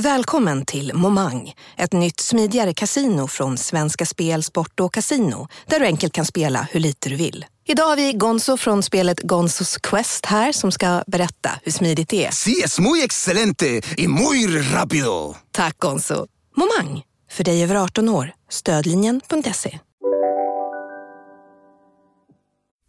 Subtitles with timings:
[0.00, 5.86] Välkommen till Momang, ett nytt smidigare kasino från Svenska Spel, Sport och Casino där du
[5.86, 7.44] enkelt kan spela hur lite du vill.
[7.64, 12.26] Idag har vi Gonzo från spelet Gonzos Quest här som ska berätta hur smidigt det
[12.26, 12.30] är.
[12.30, 15.34] Sí, es muy excelente y muy rápido.
[15.52, 16.26] Tack Gonzo.
[16.56, 18.32] Momang, för dig över 18 år.
[18.48, 19.78] Stödlinjen.se.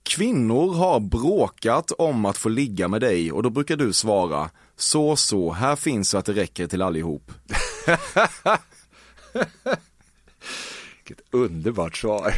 [0.10, 5.16] Kvinnor har bråkat om att få ligga med dig och då brukar du svara så
[5.16, 7.31] så, här finns så att det räcker till allihop.
[10.98, 12.34] Vilket underbart svar.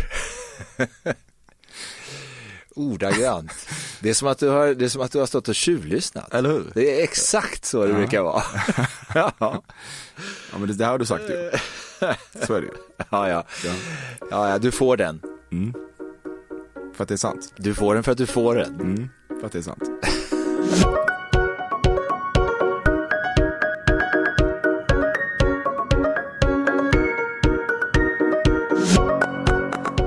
[2.76, 3.52] Ordagrant.
[4.00, 6.34] Det är, som att du har, det är som att du har stått och tjuvlyssnat.
[6.34, 6.72] Eller hur?
[6.76, 7.96] Det är exakt så det Ja.
[7.98, 8.44] brukar vara.
[9.16, 9.32] ja.
[9.40, 11.52] Ja men det, det här har du sagt ju.
[12.48, 12.74] Så är det ju.
[13.10, 13.44] Ja, ja.
[14.32, 15.22] ja, ja, du får den.
[16.96, 17.54] För att det är sant.
[17.58, 18.76] Du får den för att du får den.
[18.82, 19.10] Mm,
[19.40, 19.84] för att det är sant.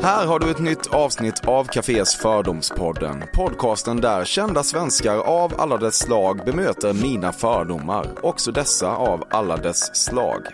[0.03, 3.25] Här har du ett nytt avsnitt av Cafés Fördomspodden.
[3.33, 8.07] Podcasten där kända svenskar av alla dess slag bemöter mina fördomar.
[8.23, 10.47] Också dessa av alla dess slag.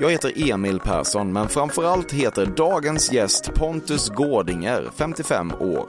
[0.00, 5.84] Jag heter Emil Persson, men framförallt heter dagens gäst Pontus Gårdinger, 55 år.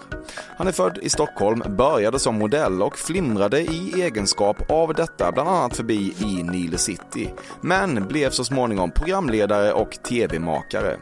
[0.58, 5.50] Han är född i Stockholm, började som modell och flimrade i egenskap av detta bland
[5.50, 7.34] annat förbi i Nile City.
[7.62, 10.98] Men blev så småningom programledare och tv-makare.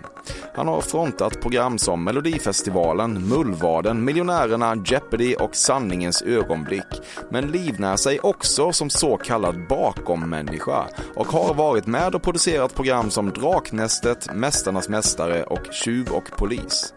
[0.53, 7.01] Han har frontat program som Melodifestivalen, Mullvaden, Miljonärerna, Jeopardy och Sanningens ögonblick.
[7.29, 13.09] Men livnär sig också som så kallad bakom-människa och har varit med och producerat program
[13.09, 16.93] som Draknästet, Mästarnas Mästare och Tjuv och Polis.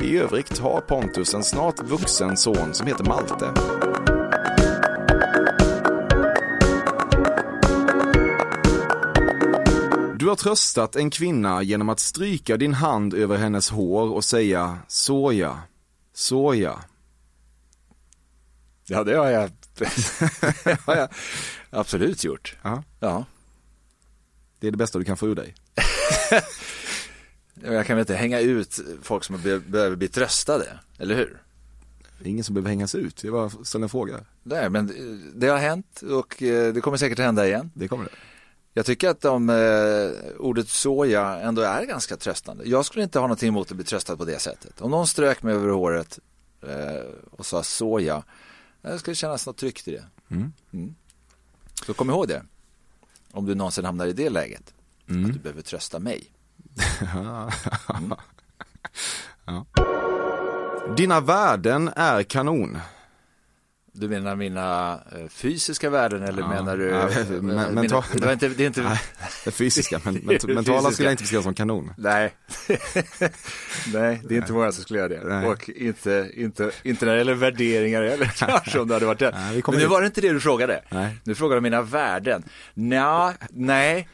[0.00, 4.13] I övrigt har Pontus en snart vuxen son som heter Malte.
[10.34, 15.58] Har tröstat en kvinna genom att stryka din hand över hennes hår och säga såja,
[16.14, 16.84] såja.
[18.86, 19.50] Ja, det har jag,
[20.64, 21.08] det har jag
[21.70, 22.56] absolut gjort.
[22.62, 22.82] Ja.
[23.00, 23.24] Ja.
[24.60, 25.54] Det är det bästa du kan få ur dig.
[27.62, 31.42] Jag kan väl inte hänga ut folk som be- behöver bli tröstade, eller hur?
[32.18, 34.20] Det är ingen som behöver hängas ut, det var ställ en fråga.
[34.42, 34.94] Nej, men eh,
[35.34, 37.70] det har hänt och eh, det kommer säkert att hända igen.
[37.74, 38.10] Det kommer det.
[38.76, 42.64] Jag tycker att de, eh, ordet soja ändå är ganska tröstande.
[42.64, 44.80] Jag skulle inte ha någonting emot att bli tröstad på det sättet.
[44.80, 46.18] Om någon strök mig över håret
[46.62, 48.22] eh, och sa soja,
[48.82, 50.04] det skulle kännas något tryggt i det.
[50.30, 50.52] Mm.
[51.86, 52.42] Så kom ihåg det.
[53.32, 54.74] Om du någonsin hamnar i det läget,
[55.08, 55.24] Mm.
[55.24, 56.30] att du behöver trösta mig.
[60.96, 62.78] Dina värden är kanon.
[63.96, 66.48] Du menar mina eh, fysiska värden eller Ja.
[66.48, 66.84] menar du?
[66.88, 69.00] Ja, eh, men- mina- mental- det, var inte, det är inte, Nej,
[69.44, 70.92] det fysiska, men, men Det mentala fysiska.
[70.92, 71.92] skulle jag inte beskriva som kanon.
[71.98, 72.32] Nej,
[73.92, 75.20] nej det är inte många som skulle göra det.
[75.24, 75.46] Nej.
[75.46, 79.30] Och inte, inte, inte när det gäller värderingar heller kanske om det hade varit det.
[79.30, 80.82] Nej, Men nu var det inte det du frågade.
[80.90, 81.16] Nej.
[81.24, 82.42] Du frågade om mina värden.
[82.74, 84.08] Nja, nej,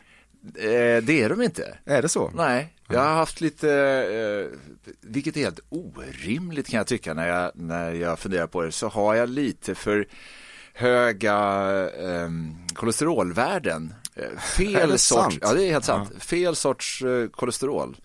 [0.58, 1.78] eh, det är de inte.
[1.84, 2.30] Är det så?
[2.34, 4.58] Nej, jag har haft lite, eh,
[5.00, 8.88] vilket är helt orimligt kan jag tycka när jag, när jag funderar på det, så
[8.88, 10.06] har jag lite för
[10.74, 11.36] höga
[11.98, 12.28] eh,
[12.74, 13.94] kolesterolvärden.
[14.14, 15.02] Eh, Är Fel sorts,
[15.34, 15.38] sant?
[15.42, 17.96] ja det är helt sant, fel sorts eh, kolesterol.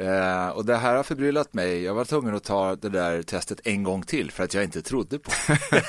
[0.00, 1.82] Eh, och det här har förbryllat mig.
[1.82, 4.82] Jag var tvungen att ta det där testet en gång till för att jag inte
[4.82, 5.30] trodde på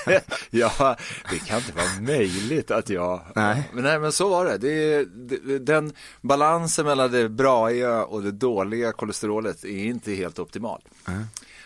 [0.06, 0.22] det.
[0.50, 0.98] ja,
[1.32, 3.22] det kan inte vara möjligt att jag...
[3.36, 3.70] Nej.
[3.74, 4.58] Men, nej, men så var det.
[4.58, 10.82] det, det den balansen mellan det braiga och det dåliga kolesterolet är inte helt optimal.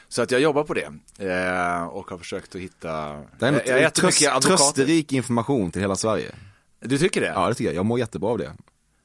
[0.08, 2.92] Så att jag jobbar på det eh, och har försökt att hitta...
[3.40, 6.32] Är jag, jag tröst, trösterik information till hela Sverige.
[6.80, 7.28] Du tycker det?
[7.36, 7.76] Ja, det tycker jag.
[7.76, 8.52] Jag mår jättebra av det.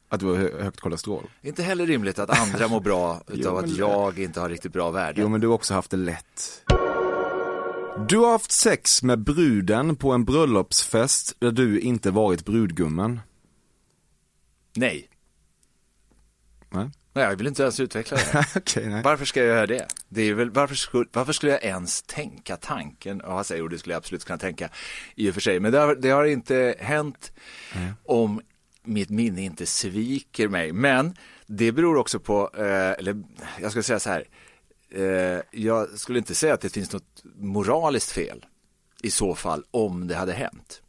[0.09, 1.25] Att du har hö- högt kolesterol.
[1.43, 4.91] Inte heller rimligt att andra mår bra utav Jo, att jag inte har riktigt bra
[4.91, 5.23] värden.
[5.23, 6.63] Jo, men du har också haft det lätt.
[8.09, 13.21] Du har haft sex med bruden på en bröllopsfest där du inte varit brudgummen.
[14.77, 15.09] Nej.
[16.71, 16.91] Nej.
[17.13, 18.47] Nej, jag vill inte ens utveckla det.
[18.87, 19.03] Nej.
[19.03, 19.87] Varför ska jag göra det?
[20.09, 23.21] det är väl, varför, skulle, varför skulle jag ens tänka tanken?
[23.25, 24.69] Ja, säger, och det skulle jag absolut kunna tänka
[25.15, 25.61] i och för sig.
[25.61, 27.33] Men det har, det har inte hänt
[28.05, 28.41] om
[28.89, 30.73] mitt minne inte sviker mig.
[30.73, 31.15] Men
[31.47, 32.65] det beror också på, eh,
[32.99, 33.23] eller
[33.61, 34.25] jag skulle säga så här.
[34.95, 38.47] Eh, jag skulle inte säga att det finns något moraliskt fel
[39.03, 40.83] i så fall om det hade hänt.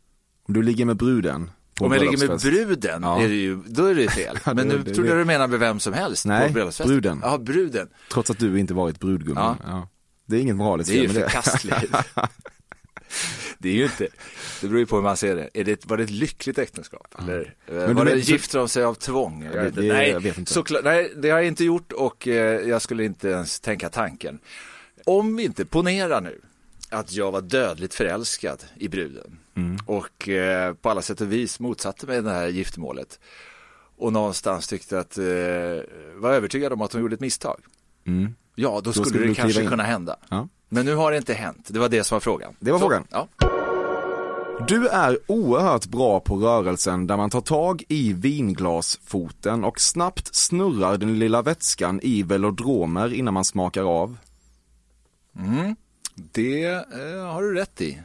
[0.48, 3.22] Om du ligger med bruden, Om jag ligger med bruden, Ja.
[3.22, 4.40] är det ju, då är det fel.
[4.46, 7.20] Men det- nu det- trodde jag du menade med vem som helst Nej, bruden.
[7.24, 7.90] Ja, bruden.
[8.12, 9.44] Trots att du inte varit brudgummen.
[9.44, 9.58] Ja.
[9.68, 9.88] Ja.
[10.26, 11.30] Det är inget moraliskt Det är ju fel med det.
[11.30, 11.96] förkastligt.
[13.62, 14.08] Det är ju inte,
[14.62, 15.50] det beror ju på hur man ser det.
[15.54, 17.16] Är det var det ett lyckligt äktenskap?
[17.20, 19.44] Eller eh, Men var det vet- gifte de sig av tvång?
[19.54, 20.54] Jag vet det- nej, jag vet inte.
[20.54, 24.40] Såklart, nej, det har jag inte gjort och eh, jag skulle inte ens tänka tanken.
[25.06, 26.42] Om vi inte, ponera nu
[26.90, 29.78] att jag var dödligt förälskad i bruden Mm.
[29.86, 33.20] och eh, på alla sätt och vis motsatte mig det här giftermålet
[33.98, 35.24] och någonstans tyckte att, eh,
[36.16, 37.60] var övertygad om att hon gjorde ett misstag.
[38.08, 38.36] Mm.
[38.56, 39.70] Ja, då skulle, skulle du det kanske in.
[39.70, 40.16] kunna hända.
[40.30, 40.48] Ja.
[40.70, 42.56] Men nu har det inte hänt, det var det som var frågan.
[42.60, 43.08] Det var Så, frågan.
[43.12, 43.28] Ja.
[44.68, 50.98] Du är oerhört bra på rörelsen där man tar tag i vinglasfoten och snabbt snurrar
[50.98, 54.18] den lilla vätskan i velodromer innan man smakar av.
[56.14, 58.02] Det eh, har du rätt i.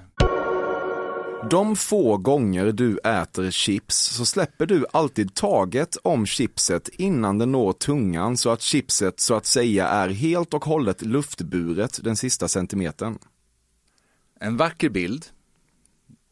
[1.50, 7.46] De få gånger du äter chips så släpper du alltid taget om chipset innan det
[7.46, 12.49] når tungan så att chipset så att säga är helt och hållet luftburet den sista
[12.49, 13.19] centimetern.
[14.41, 15.26] En vacker bild,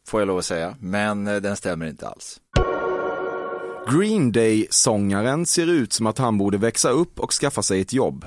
[0.07, 2.41] får jag lov att säga, men eh, den stämmer inte alls.
[3.91, 8.25] Green Day-sångaren ser ut som att han borde växa upp och skaffa sig ett jobb.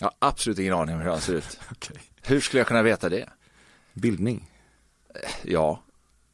[0.00, 1.58] Jag har absolut ingen aning om hur han ser ut.
[1.70, 1.96] Okej.
[2.22, 3.28] Hur skulle jag kunna veta det?
[3.92, 4.50] Bildning.
[5.42, 5.82] Ja,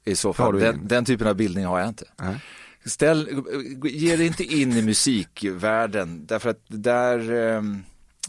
[0.04, 0.58] i så fall.
[0.58, 2.04] Den, den typen av bildning har jag inte.
[2.16, 2.36] Nej.
[2.84, 3.42] Ställ,
[3.84, 7.82] ge dig inte in i musikvärlden, därför att där, ehm,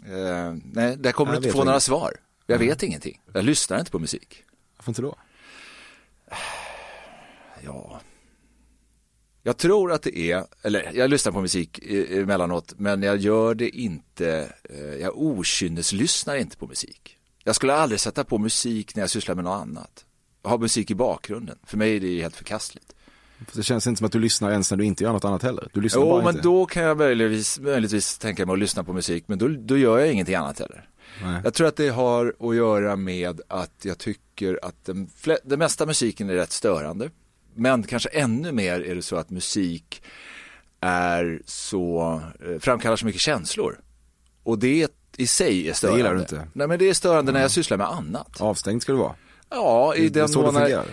[0.05, 1.83] eh, nej, där kommer Jag du inte få några inget.
[1.83, 2.13] svar.
[2.45, 3.21] Jag vet ingenting.
[3.33, 4.43] Jag lyssnar inte på musik.
[4.77, 5.15] Varför inte då?
[7.65, 8.01] Ja.
[9.43, 13.69] Jag tror att det är, eller jag lyssnar på musik emellanåt, men jag gör det
[13.69, 17.17] inte, eh, jag okynneslyssnar inte på musik.
[17.43, 20.05] Jag skulle aldrig sätta på musik när jag sysslar med något annat.
[20.43, 21.57] Ha musik i bakgrunden.
[21.63, 22.95] För mig är det helt förkastligt.
[23.47, 25.43] För det känns inte som att du lyssnar ens när du inte gör något annat
[25.43, 25.67] heller.
[25.73, 26.41] Du lyssnar Jo, bara men inte.
[26.43, 29.99] då kan jag möjligtvis, möjligtvis tänka mig att lyssna på musik, men då, då gör
[29.99, 30.89] jag ingenting annat heller.
[31.23, 31.41] Nej.
[31.43, 35.09] Jag tror att det har att göra med att jag tycker att den,
[35.43, 37.09] den mesta musiken är rätt störande.
[37.55, 40.03] Men kanske ännu mer är det så att musik
[40.79, 43.79] är så, eh, framkallar så mycket känslor.
[44.43, 45.99] Och det i sig är störande.
[45.99, 46.47] gillar du inte.
[46.53, 48.41] Nej men det är störande när jag sysslar med annat.
[48.41, 49.15] Avstängd ska du vara.
[49.51, 50.83] Ja, i Det den mån.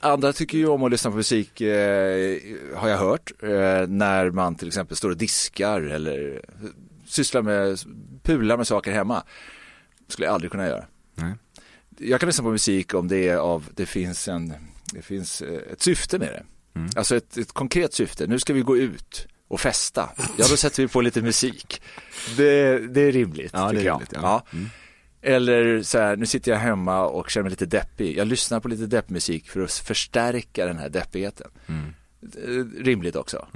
[0.00, 2.38] Andra tycker ju om att lyssna på musik, eh,
[2.76, 3.48] har jag hört, eh,
[3.88, 6.42] när man till exempel står och diskar eller
[7.06, 7.78] sysslar med,
[8.22, 9.22] pular med saker hemma.
[10.08, 10.84] skulle jag aldrig kunna göra.
[11.14, 11.32] Nej.
[11.98, 14.54] Jag kan lyssna på musik om det är av, det finns en,
[14.92, 16.42] det finns eh, ett syfte med det.
[16.78, 16.90] Mm.
[16.96, 20.10] Alltså ett, ett konkret syfte, nu ska vi gå ut och festa.
[20.36, 21.82] Ja, då sätter vi på lite musik.
[22.36, 23.94] Det, det är rimligt, Ja, det är tycker jag.
[23.94, 24.42] rimligt, ja.
[24.52, 24.68] Mm.
[25.22, 28.16] Eller så här, nu sitter jag hemma och känner mig lite deppig.
[28.18, 31.50] Jag lyssnar på lite deppmusik för att förstärka den här deppigheten.
[31.66, 31.94] Mm.
[32.22, 33.46] Eh, Rimligt också.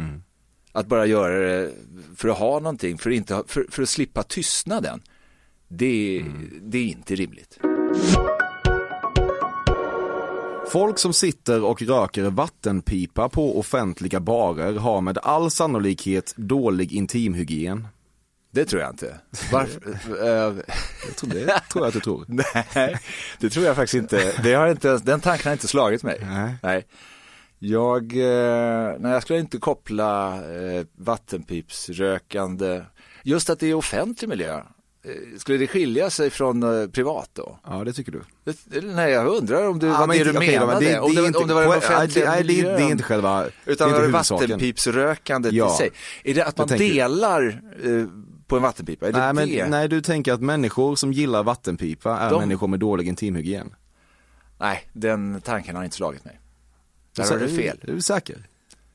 [0.72, 1.70] Att bara göra det
[2.16, 5.02] för att ha någonting, för att, inte för, för att slippa tystnaden.
[5.68, 6.50] Det, Mm.
[6.62, 7.58] det är inte rimligt.
[10.72, 17.86] Folk som sitter och röker vattenpipa på offentliga barer har med all sannolikhet dålig intimhygien.
[18.54, 19.20] Det tror jag inte.
[19.52, 19.80] Varför?
[20.22, 20.54] eh,
[21.06, 22.24] Jag tror det tror jag att du tror.
[22.74, 22.98] Nej,
[23.38, 24.32] det tror jag faktiskt inte.
[24.42, 26.26] Det har inte den tanken har inte slagit mig.
[26.62, 26.86] Nej.
[27.58, 32.82] Jag, eh, nej, jag skulle inte koppla eh, vattenpipsrökande,
[33.22, 34.60] just att det är offentlig miljö.
[35.38, 37.58] Skulle det skilja sig från privat då?
[37.66, 38.22] Ja, det tycker du.
[38.44, 40.66] Det, nej, jag undrar om du, Ja, vad men det du då, menade.
[40.72, 42.90] men det- om, det inte- om det var den nej, offentliga nej, det det är
[42.90, 45.74] inte själva- det är Utan inte var det vattenpipsrökandet Ja.
[45.74, 45.90] i sig.
[46.24, 48.06] Är det att man tänker- delar eh,
[48.52, 49.08] på en vattenpipa?
[49.08, 49.66] Är det Nej, men, det?
[49.68, 53.74] nej, du tänker att människor som gillar vattenpipa är De- människor med dålig intimhygien.
[54.58, 56.40] Nej, den tanken har inte slagit mig.
[57.16, 57.78] Där har du fel.
[57.82, 58.46] Är du säker?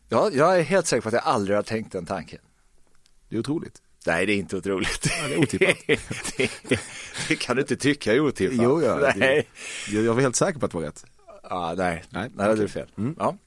[0.10, 2.40] Ja, jag är helt säker på att jag aldrig har tänkt den tanken.
[3.30, 3.82] Det är otroligt.
[4.06, 5.04] Nej, det är inte otroligt.
[5.04, 5.78] det är otippat.
[6.68, 6.80] det,
[7.28, 8.58] det kan du inte tycka är otippat.
[8.64, 9.48] Jo, ja, det- Nej.
[9.92, 11.06] Jag, jag var helt säker på att det var rätt.
[11.50, 12.88] Ja, nej, Nej, nej, det hade du fel.
[13.20, 13.38] Ja.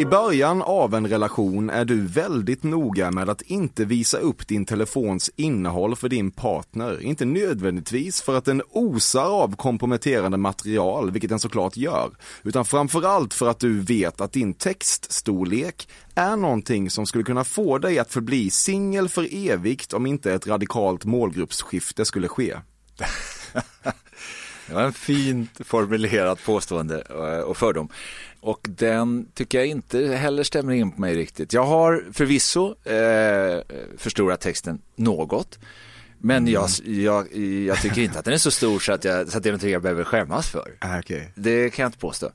[0.00, 4.64] I början av en relation är du väldigt noga med att inte visa upp din
[4.64, 7.02] telefons innehåll för din partner.
[7.02, 12.10] Inte nödvändigtvis för att den osar av komprometterande material, vilket den såklart gör,
[12.42, 17.78] utan framförallt för att du vet att din textstorlek är någonting som skulle kunna få
[17.78, 22.56] dig att förbli singel för evigt om inte ett radikalt målgruppsskifte skulle ske.
[24.68, 27.88] Det var en fint formulerat påstående eh, och fördom.
[28.40, 31.52] Och den tycker jag inte heller stämmer in på mig riktigt.
[31.52, 33.62] Jag har förvisso eh,
[33.96, 35.58] förstorat texten något.
[36.20, 39.36] Men jag, jag, jag tycker inte att den är så stor så att, jag, så
[39.36, 40.76] att det är någonting jag behöver skämmas för.
[40.78, 41.22] Ah, okay.
[41.34, 42.30] Det kan jag inte påstå.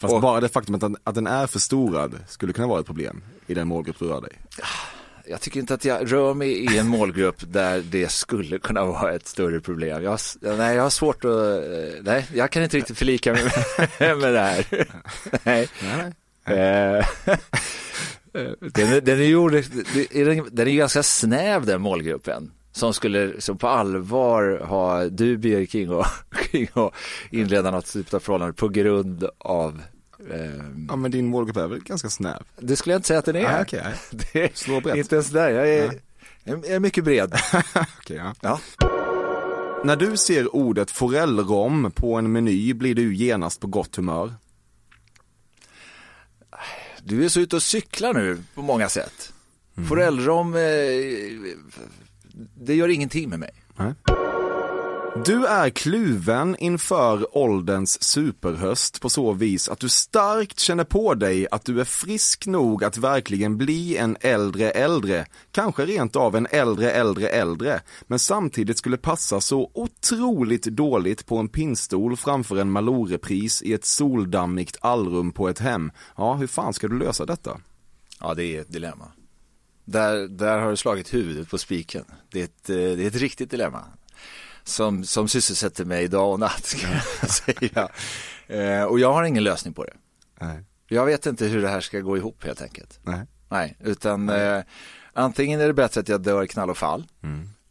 [0.00, 2.86] Fast Och- bara det faktum att den, att den är förstorad skulle kunna vara ett
[2.86, 4.32] problem i den målgrupp du rör dig.
[5.32, 9.12] Jag tycker inte att jag rör mig i en målgrupp där det skulle kunna vara
[9.14, 10.02] ett större problem.
[10.02, 13.42] Jag, nej, jag har svårt att, eh, nej, jag kan inte riktigt förlika mig
[13.98, 14.64] med, med det här.
[15.44, 15.68] Nej.
[16.44, 17.06] Eh,
[18.60, 19.24] Den, är- den är
[20.12, 22.50] är den, är ju ganska snäv den målgruppen.
[22.72, 26.06] Som skulle som på allvar ha dubier kring att,
[26.50, 26.92] kring att
[27.30, 29.82] inleda något typ av förhållande på grund av
[30.88, 32.42] Ja men din målgrupp är väl ganska snäv?
[32.58, 33.42] Det skulle jag inte säga att den är.
[33.42, 34.20] Nej, okej, nej.
[34.32, 34.96] Det Slå brett.
[34.96, 35.50] inte ens där.
[35.50, 36.00] Jag är, Nej.
[36.44, 37.34] jag är mycket bred.
[37.98, 38.34] Okej, ja.
[38.40, 38.60] Ja.
[39.84, 44.34] När du ser ordet forellrom på en meny blir du genast på gott humör.
[47.04, 49.32] Du är så ute och cyklar nu på många sätt.
[49.76, 49.88] Mm.
[49.88, 50.60] Forellrom, eh,
[52.54, 53.50] det gör ingenting med mig.
[55.14, 61.46] Du är kluven inför ålderns superhöst på så vis att du starkt känner på dig
[61.50, 66.46] att du är frisk nog att verkligen bli en äldre äldre, kanske rent av en
[66.50, 72.70] äldre äldre äldre, men samtidigt skulle passa så otroligt dåligt på en pinnstol framför en
[72.70, 75.90] Malou-repris i ett soldammigt allrum på ett hem.
[76.16, 77.60] Ja, hur fan ska du lösa detta?
[78.20, 79.12] Ja, det är ett dilemma.
[79.84, 82.04] Där, där har du slagit huvudet på spiken.
[82.30, 83.84] Det är ett, eh, det är ett riktigt dilemma.
[84.64, 86.86] Som, som sysselsätter mig dag och natt, ska
[87.20, 87.88] jag säga.
[88.46, 89.94] Eh, och jag har ingen lösning på det.
[90.40, 90.64] Nej.
[90.88, 93.00] Jag vet inte hur det här ska gå ihop helt enkelt.
[93.02, 93.26] Nej.
[93.48, 94.62] Nej, utan eh,
[95.12, 97.06] antingen är det bättre att jag dör i knall och fall.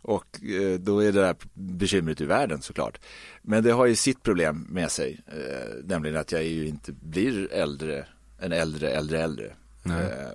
[0.02, 3.00] Och eh, då är det där bekymret ur världen såklart.
[3.42, 5.22] Men det har ju sitt problem med sig.
[5.28, 8.06] Eh, nämligen att jag ju inte blir äldre,
[8.40, 9.56] en äldre, äldre, äldre.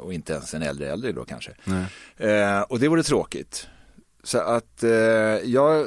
[0.00, 1.50] Och inte ens en äldre, äldre då kanske.
[2.68, 3.68] Och det vore tråkigt.
[4.22, 5.86] Så att eh, jag,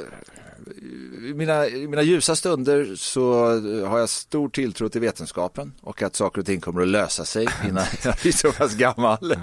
[1.34, 3.44] mina, i mina ljusa stunder så
[3.86, 7.48] har jag stor tilltro till vetenskapen och att saker och ting kommer att lösa sig
[7.68, 9.34] innan jag blir så pass gammal.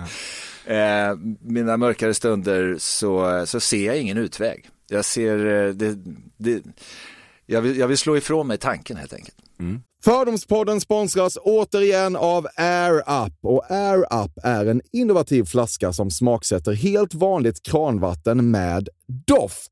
[0.66, 4.70] Eh, mina mörkare stunder så, så ser jag ingen utväg.
[4.88, 5.98] Jag ser, eh, det,
[6.38, 6.64] det,
[7.46, 9.38] jag, vill, jag vill slå ifrån mig tanken helt enkelt.
[10.04, 13.34] Fördomspodden sponsras återigen av Air Up.
[13.42, 19.72] Och Air Up är en innovativ flaska som smaksätter helt vanligt kranvatten med doft.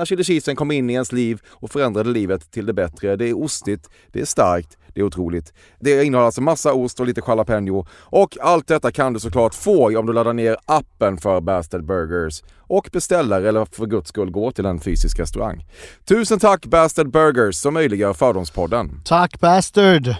[0.00, 3.16] när chili cheesen kom in i ens liv och förändrade livet till det bättre.
[3.16, 5.52] Det är ostigt, det är starkt, det är otroligt.
[5.80, 7.86] Det innehåller alltså massa ost och lite jalapeno.
[7.92, 12.42] Och allt detta kan du såklart få om du laddar ner appen för Bastard Burgers
[12.58, 15.64] och beställer eller för guds skull går till en fysisk restaurang.
[16.04, 19.00] Tusen tack Bastard Burgers som möjliggör Fördomspodden.
[19.04, 20.14] Tack Bastard!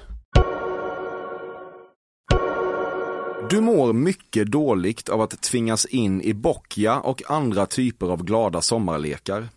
[3.50, 8.60] Du mår mycket dåligt av att tvingas in i bockia och andra typer av glada
[8.60, 9.48] sommarlekar.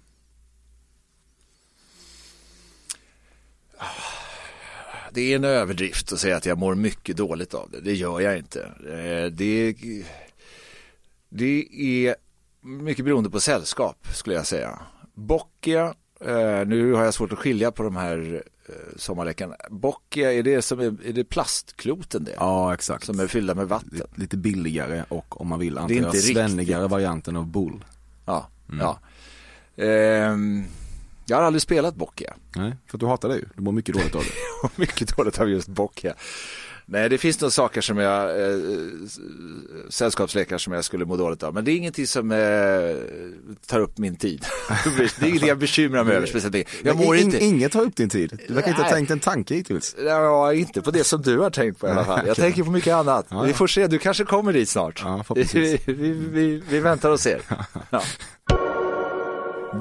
[5.13, 7.79] Det är en överdrift att säga att jag mår mycket dåligt av det.
[7.81, 8.61] Det gör jag inte.
[8.63, 9.75] Eh, Det,
[11.29, 11.67] det
[12.07, 12.15] är
[12.61, 14.79] mycket beroende på sällskap skulle jag säga.
[15.13, 19.55] Bockia, eh, nu har jag svårt att skilja på de här eh, sommarlekarna.
[19.69, 22.35] Bockia, är det, som är, det plastkloten det?
[22.37, 23.05] Ja, exakt.
[23.05, 23.89] Som är fyllda med vatten?
[23.91, 27.85] Lite, lite billigare och om man vill antar svennigare varianten av bull.
[28.25, 28.47] Ja.
[28.69, 28.79] Mm.
[28.79, 28.99] ja.
[29.83, 30.65] Ehm,
[31.25, 32.33] jag har aldrig spelat Bockia.
[32.55, 33.45] Nej, för att du hatar det ju.
[33.55, 34.69] Du mår mycket dåligt av det.
[34.75, 36.13] mycket dåligt av just Bockia.
[36.85, 38.57] Nej, det finns nog saker som jag, eh,
[39.89, 41.53] sällskapslekar som jag skulle må dåligt av.
[41.53, 42.37] Men det är ingenting som eh,
[43.67, 44.45] tar upp min tid.
[44.97, 46.67] det är ingenting jag bekymrar mig över speciellt.
[46.83, 48.39] Jag mår In- inte, Inget tar upp din tid.
[48.47, 49.95] Du verkar inte ha tänkt en tanke hittills.
[50.05, 52.27] ja, inte på det som du har tänkt på i alla fall.
[52.27, 53.25] Jag tänker på mycket annat.
[53.29, 55.01] Ja, Vi får se, du kanske kommer dit snart.
[55.03, 55.43] Ja, vi,
[55.85, 57.41] vi, vi, vi väntar och ser.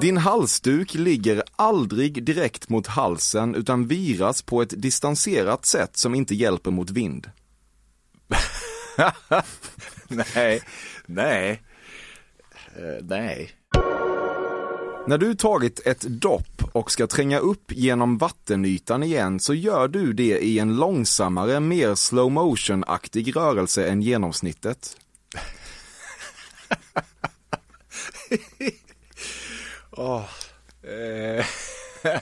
[0.01, 6.35] Din halsduk ligger aldrig direkt mot halsen utan viras på ett distanserat sätt som inte
[6.35, 7.29] hjälper mot vind.
[10.07, 10.61] nej,
[11.05, 11.61] nej,
[12.75, 13.51] Eh, nej.
[15.07, 20.13] När du tagit ett dopp och ska tränga upp genom vattenytan igen så gör du
[20.13, 24.97] det i en långsammare, mer slow motion-aktig rörelse än genomsnittet.
[29.97, 30.23] Åh,
[30.83, 31.45] eh,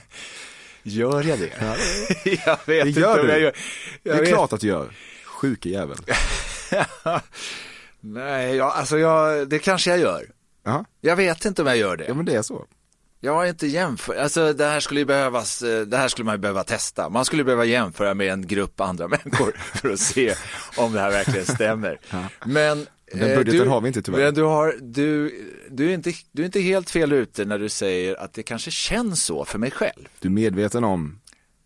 [0.82, 1.50] gör jag det?
[2.24, 3.28] jag vet Det inte gör du.
[3.28, 3.52] jag gör.
[4.02, 4.28] Det Jag är vet.
[4.28, 4.90] klart att du gör.
[5.24, 5.96] Sjuke jävel.
[8.00, 10.26] Nej, ja, alltså jag, det kanske jag gör.
[10.64, 12.04] Ja, Jag vet inte om jag gör det.
[12.08, 12.66] ja men det är så.
[13.20, 16.34] Jag har inte jämfört, alltså det här skulle ju behövas, eh, det här skulle man
[16.34, 17.08] ju behöva testa.
[17.08, 20.34] Man skulle behöva jämföra med en grupp andra människor för att se
[20.76, 21.98] om det här verkligen stämmer.
[22.44, 24.18] Men Den eh, budgeten du, har vi inte tyvärr.
[24.24, 25.34] Men du, har, du,
[25.70, 28.70] du, är inte, du är inte helt fel ute när du säger att det kanske
[28.70, 30.08] känns så för mig själv.
[30.20, 31.18] Du är medveten om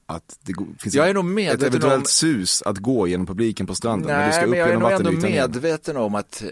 [0.07, 3.67] att det finns Jag är nog medveten ett eventuellt om- sus att gå genom publiken
[3.67, 6.43] på stranden när du ska Nej, upp men jag är nog ändå medveten om att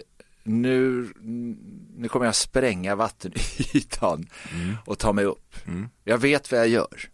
[0.43, 1.07] nu,
[1.97, 4.75] nu kommer jag spränga vattenytan Mm.
[4.85, 5.55] och ta mig upp.
[6.03, 7.09] Jag vet vad jag gör.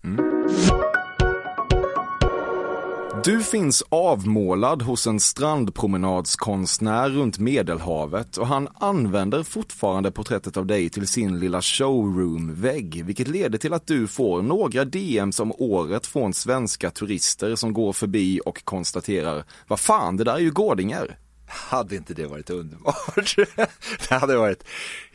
[3.24, 10.90] Du finns avmålad hos en strandpromenadskonstnär runt Medelhavet och han använder fortfarande porträttet av dig
[10.90, 16.34] till sin lilla showroom-vägg, vilket leder till att du får några DMs om året från
[16.34, 21.18] svenska turister som går förbi och konstaterar, vad fan, det där är ju gårdingar.
[21.48, 23.36] Hade inte det varit underbart?
[24.10, 24.64] Det hade varit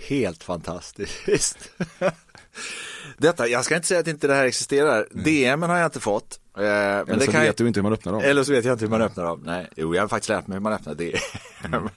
[0.08, 1.58] helt fantastiskt.
[3.18, 5.06] Detta, jag ska inte säga att inte det här existerar.
[5.10, 6.40] DM har jag inte fått.
[6.56, 7.56] Eh, Men Eller det så kan vet jag...
[7.56, 8.22] du inte hur man öppnar dem.
[8.24, 9.42] Eller så vet jag inte hur man öppnar dem.
[9.44, 11.18] Nej, jo, jag har faktiskt lärt mig hur man öppnar DM.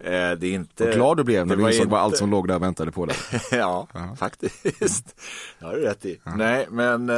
[0.00, 0.84] Eh, Det är inte...
[0.88, 2.92] Och glad du blev när det du insåg vad inte- allt som låg där väntade
[2.92, 3.16] på dig.
[3.52, 5.16] ja, faktiskt.
[5.58, 6.20] Det har du rätt i.
[6.36, 7.16] Nej, men eh,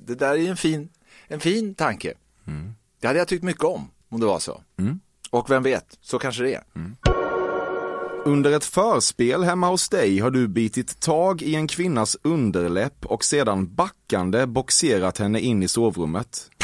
[0.00, 0.88] det där är en fin,
[1.28, 2.14] en fin tanke.
[3.00, 4.62] Det hade jag tyckt mycket om, om det var så.
[5.30, 6.62] Och vem vet, så kanske det är.
[8.24, 13.24] Under ett förspel hemma hos dig har du bitit tag i en kvinnas underläpp och
[13.24, 16.50] sedan backande boxerat henne in i sovrummet.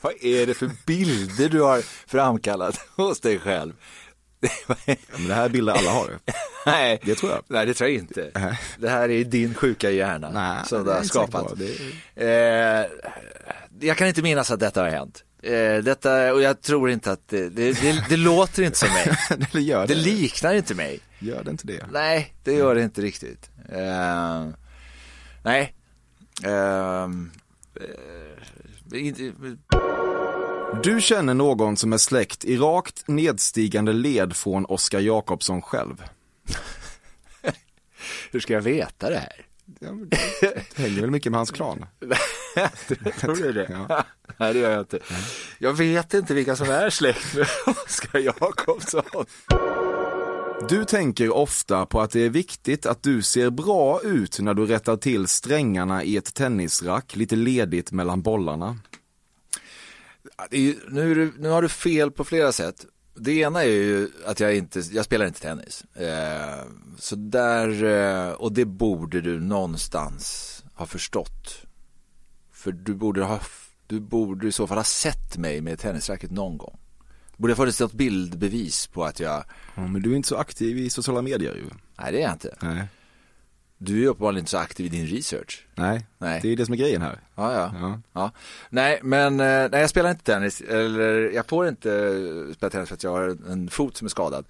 [0.00, 3.72] Vad är det för bilder du har framkallat hos dig själv?
[4.68, 4.74] Ja,
[5.16, 6.18] men det här är bilder alla har.
[6.66, 7.42] Nej, Det tror jag.
[7.48, 8.56] Nej, det tror jag inte.
[8.78, 11.52] Det här är din sjuka hjärna Nej, som du är har skapat.
[11.56, 11.76] Det
[12.14, 12.86] Eh,
[13.80, 15.24] jag kan inte minnas att detta har hänt.
[15.42, 19.16] Eh, detta, och jag tror inte att det, det, det, det låter inte som mig.
[19.30, 20.00] Eller gör Det det?
[20.00, 21.00] liknar inte mig.
[21.18, 21.86] Gör det inte det?
[21.92, 23.50] Nej, det gör det inte riktigt.
[23.72, 24.46] Eh,
[25.44, 25.74] nej.
[26.44, 27.30] Ehm,
[28.92, 29.32] eh, inte,
[30.82, 36.02] Du känner någon som är släkt i rakt nedstigande led från Oscar Jakobsson själv.
[38.30, 39.46] hur ska jag veta det här?
[39.80, 39.88] Ja,
[40.40, 41.86] det hänger väl mycket med hans klan?
[43.20, 43.84] Tror du det?
[43.88, 44.04] Ja.
[44.40, 44.98] Nej, det gör jag inte.
[45.58, 49.26] Jag vet inte vilka som är släkt med Oskar Jakobsson.
[50.68, 54.66] Du tänker ofta på att det är viktigt att du ser bra ut när du
[54.66, 58.78] rättar till strängarna i ett tennisrack lite ledigt mellan bollarna.
[60.50, 62.86] Ju, nu, nu har du fel på flera sätt.
[63.14, 65.84] Det ena är ju att jag inte, jag spelar inte tennis.
[65.94, 66.64] Eh,
[66.98, 71.62] så där, eh, och det borde du någonstans ha förstått.
[72.52, 73.40] För du borde ha,
[73.90, 76.78] du borde i så fall ha sett mig med tennisracket någon gång.
[77.36, 80.78] Borde ha funnits något bildbevis på att jag, Ja, men du är inte så aktiv
[80.78, 81.64] i sociala medier ju.
[81.98, 82.56] nej det är jag inte.
[82.62, 82.86] Nej.
[83.78, 85.66] Du är uppenbarligen inte så aktiv i din research.
[85.74, 86.40] Nej, Nej.
[86.42, 87.20] det är det som är grejen här.
[87.34, 87.72] Ja, ja.
[87.80, 88.00] Ja.
[88.12, 88.30] ja.
[88.70, 92.88] Nej, men eh, nej, jag spelar inte tennis, eller jag får inte eh, spela tennis
[92.88, 94.44] för att jag har en fot som är skadad.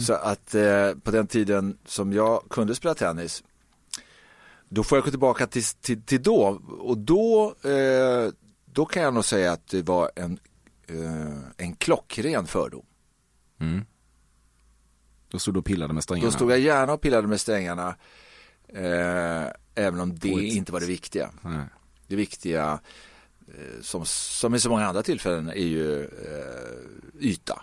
[0.00, 3.42] Så att eh, på den tiden som jag kunde spela tennis,
[4.68, 6.60] då får jag gå tillbaka till, till, till då.
[6.80, 8.32] Och då, eh,
[8.72, 10.38] då kan jag nog säga att det var en,
[10.86, 12.86] eh, en klockren fördom.
[15.28, 16.26] Då stod du och pillade med strängarna.
[16.30, 17.96] Då stod jag gärna och pillade med strängarna,
[18.68, 21.30] eh, även om det ett- inte var det viktiga.
[21.42, 21.64] Nej.
[22.06, 22.80] Det viktiga,
[23.48, 27.62] eh, som, som i så många andra tillfällen, är ju eh, yta.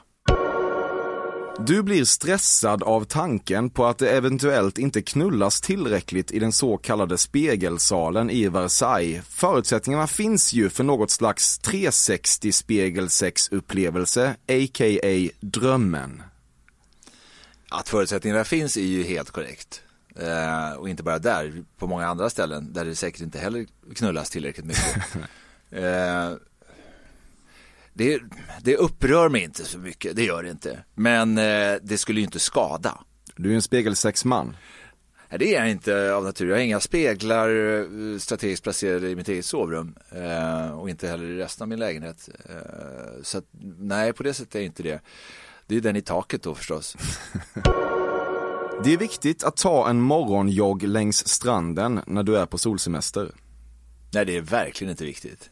[1.60, 6.78] Du blir stressad av tanken på att det eventuellt inte knullas tillräckligt i den så
[6.78, 9.26] kallade spegelsalen i Versailles.
[9.30, 15.30] Förutsättningarna finns ju för något slags 360 spegelsexupplevelse, a.k.a.
[15.40, 16.24] drömmen.
[17.70, 19.82] Att förutsättningarna finns är ju helt korrekt.
[20.16, 23.66] Eh, och inte bara där, på många andra ställen där det säkert inte heller
[23.96, 24.96] knullas tillräckligt mycket.
[25.70, 26.32] eh,
[27.98, 28.22] det,
[28.62, 30.84] det upprör mig inte så mycket, det gör det inte.
[30.96, 32.98] Men eh, det skulle ju inte skada.
[33.36, 34.56] Du är en spegelsexman.
[35.30, 36.50] Nej, det är jag inte av natur.
[36.50, 41.26] Jag har inga speglar eh, strategiskt placerade i mitt eget sovrum eh, och inte heller
[41.26, 42.30] i resten av min lägenhet.
[42.50, 43.46] Eh, så att,
[43.80, 45.02] nej, på det sättet är inte det.
[45.68, 46.98] Det är den i taket då förstås.
[48.84, 53.32] Det är viktigt att ta en morgonjogg längs stranden när du är på solsemester.
[54.14, 55.50] Nej, det är verkligen inte viktigt.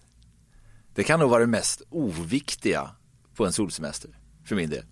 [0.96, 2.90] Det kan nog vara det mest oviktiga
[3.36, 4.10] på en solsemester,
[4.46, 4.84] för min del.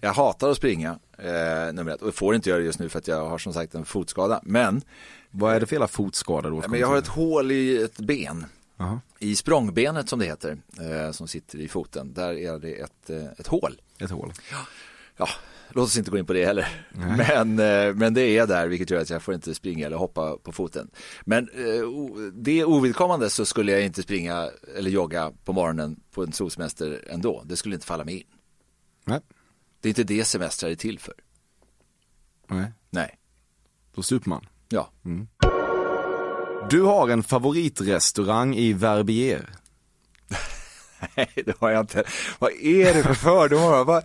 [0.00, 2.98] Jag hatar att springa, eh, nummer ett, och får inte göra det just nu för
[2.98, 4.40] att jag har som sagt en fotskada.
[4.42, 4.82] Men,
[5.30, 6.62] Vad är det för hela fotskada då?
[6.68, 9.00] men jag har ett hål i ett ben, Jaha.
[9.18, 12.14] i språngbenet som det heter, eh, som sitter i foten.
[12.14, 13.80] Där är det ett, eh, ett hål.
[13.98, 14.32] Ett hål.
[15.16, 15.28] ja,
[15.70, 16.68] låt oss inte gå in på det heller.
[16.92, 20.36] Men, eh, men det är där vilket gör att jag får inte springa eller hoppa
[20.36, 20.90] på foten.
[21.24, 21.88] Men eh,
[22.32, 27.42] det ovidkommande så skulle jag inte springa eller jogga på morgonen på en solsemester ändå.
[27.46, 28.24] Det skulle inte falla mig in.
[29.04, 29.20] Nej.
[29.80, 31.14] Det är inte det semestrar är till för.
[32.48, 33.18] Nej, Nej,
[33.94, 34.46] då super man.
[34.68, 34.90] ja.
[36.70, 39.50] Du har en favoritrestaurang i Verbier.
[41.16, 42.04] Nej, det har jag inte.
[42.38, 44.04] Vad är det för fördomar?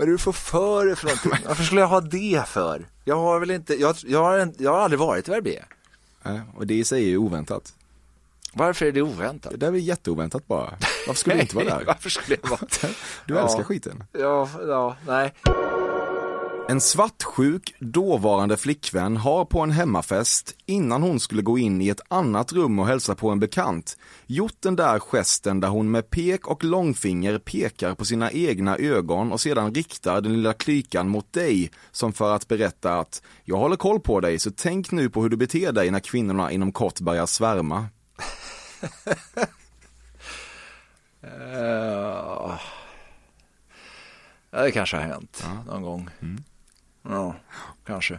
[0.00, 1.32] Vad, är det för för dig för någonting?
[1.48, 2.86] Varför skulle jag ha det för?
[3.04, 5.64] Jag har väl inte, jag, jag, har, en, jag har aldrig varit i Verbier.
[6.22, 7.74] Nej, och det i sig är ju oväntat.
[8.52, 9.52] Varför är det oväntat?
[9.52, 10.70] Det där är jätteoväntat bara.
[11.06, 11.84] Varför skulle du inte vara där?
[11.86, 12.60] Varför skulle jag vara
[13.26, 13.40] Du Ja.
[13.42, 14.04] älskar skiten.
[14.12, 15.34] Ja, ja, nej.
[16.70, 22.00] En svartsjuk dåvarande flickvän har på en hemmafest, innan hon skulle gå in i ett
[22.08, 26.46] annat rum och hälsa på en bekant, gjort den där gesten där hon med pek
[26.46, 31.70] och långfinger pekar på sina egna ögon och sedan riktar den lilla klykan mot dig
[31.90, 35.28] som för att berätta att jag håller koll på dig så tänk nu på hur
[35.28, 37.86] du beter dig när kvinnorna inom kort börjar svärma.
[41.24, 42.58] Uh,
[44.50, 46.10] ja, det kanske har hänt någon gång.
[47.02, 47.36] Ja,
[47.86, 48.18] kanske.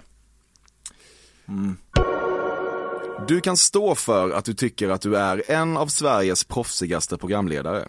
[3.28, 7.88] Du kan stå för att du tycker att du är en av Sveriges proffsigaste programledare.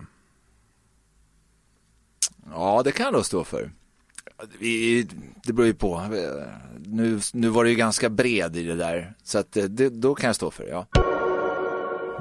[2.51, 3.73] Ja, det kan jag då stå för.
[4.59, 5.09] Vi,
[5.45, 6.03] det beror ju på.
[6.79, 9.15] Nu, nu var det ju ganska bred i det där.
[9.23, 11.12] Så att det, det, då kan jag stå för det, ja.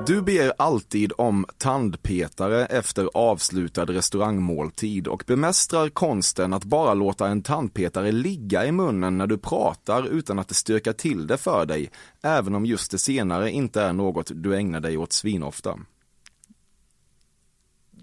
[0.08, 7.42] Du ber alltid om tandpetare efter avslutad restaurangmåltid och bemästrar konsten att bara låta en
[7.42, 11.92] tandpetare ligga i munnen när du pratar utan att det stökar till det för dig,
[12.22, 15.80] även om just det senare inte är något du ägnar dig åt svinofta.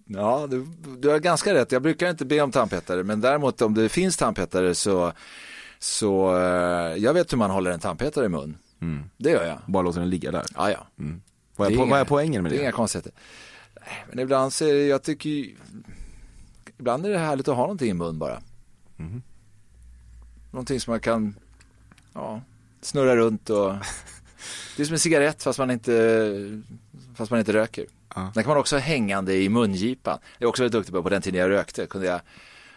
[0.07, 0.67] Ja, du,
[0.99, 1.73] du har ganska rätt.
[1.73, 5.13] Jag brukar inte be om tandpetare, men däremot om det finns tandpetare så,
[5.79, 8.57] så eh, jag vet hur man håller en tandpetare i mun.
[9.17, 9.59] Det gör jag.
[9.67, 10.45] Bara låta den ligga där.
[10.55, 10.87] Ja, ja.
[11.59, 12.61] Vad är, är vad är poängen med Det det?
[12.61, 13.13] är inga konstigheter.
[14.09, 15.57] Men ibland så är det, jag tycker ju,
[16.79, 18.43] ibland är det härligt att ha någonting i mun bara.
[18.97, 19.23] Mhm.
[20.51, 21.35] Någonting som man kan,
[22.15, 22.41] ja,
[22.81, 23.73] snurra runt och,
[24.77, 26.63] det är som en cigarett fast man inte,
[27.15, 27.87] fast man inte röker.
[28.15, 28.31] Ja.
[28.35, 30.19] Den kan man också ha hängande i mungipan.
[30.39, 32.21] Jag är också väldigt duktig på, på den tiden jag rökte kunde jag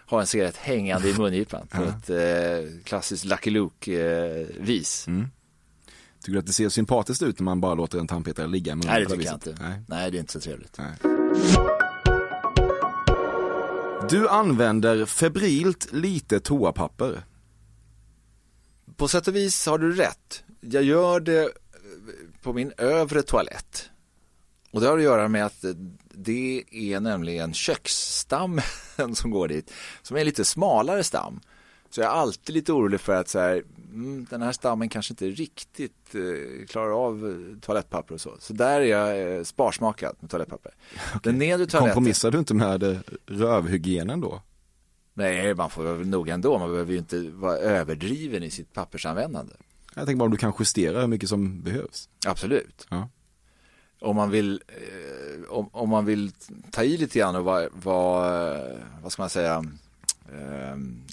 [0.06, 5.08] ha en cigarett hängande i mungipan på ett eh, klassiskt Lucky Luke-vis.
[5.08, 5.28] Mm.
[6.22, 8.94] Tycker du att det ser sympatiskt ut när man bara låter en tandpetare ligga munnen?
[8.94, 9.58] Nej, det tycker jag inte.
[9.60, 9.82] Nej.
[9.88, 10.78] Nej, det är inte så trevligt.
[10.78, 10.94] Nej.
[14.10, 17.24] Du använder febrilt lite toapapper.
[18.96, 20.44] På sätt och vis har du rätt.
[20.62, 21.50] Jag gör det eh,
[22.42, 23.90] på min övre toalett.
[24.72, 25.66] Och det har att göra med att
[26.14, 28.64] det är nämligen köksstammen
[29.14, 31.40] som går dit, som är en lite smalare stam.
[31.92, 35.14] Så jag är alltid lite orolig för att så här, mm, den här stammen kanske
[35.14, 38.36] inte riktigt eh, klarar av eh, toalettpapper och så.
[38.40, 40.72] Så där är jag eh, sparsmakad med toalettpapper.
[41.24, 44.42] Den nedre toaletten, Kompromissar du inte med rövhygienen då?
[45.14, 49.54] nej man får vara noga ändå, man behöver ju inte vara överdriven i sitt pappersanvändande.
[49.96, 52.10] Jag tänker bara om du kan justera hur mycket som behövs.
[52.26, 52.88] Absolut.
[52.90, 53.10] Ja.
[54.00, 54.62] Om man vill,
[55.50, 56.32] om, om man vill
[56.72, 58.58] ta i lite grann och vara, vara
[59.02, 59.64] vad ska man säga,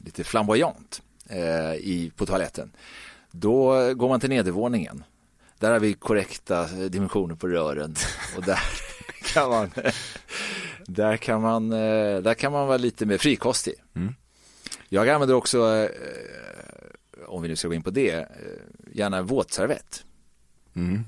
[0.04, 2.72] lite flamboyant eh, i, på toaletten.
[3.31, 5.04] Då går man till nedervåningen.
[5.59, 7.94] Där har vi korrekta dimensioner på rören
[8.37, 8.61] och där
[9.35, 9.70] kan man,
[10.87, 13.74] där kan man, eh, där kan man vara lite mer frikostig.
[13.94, 14.14] Mm.
[14.88, 15.90] Jag använder också, eh,
[17.26, 18.26] om vi nu ska gå in på det, eh,
[18.92, 20.04] gärna våtservett.
[20.74, 21.04] Mm.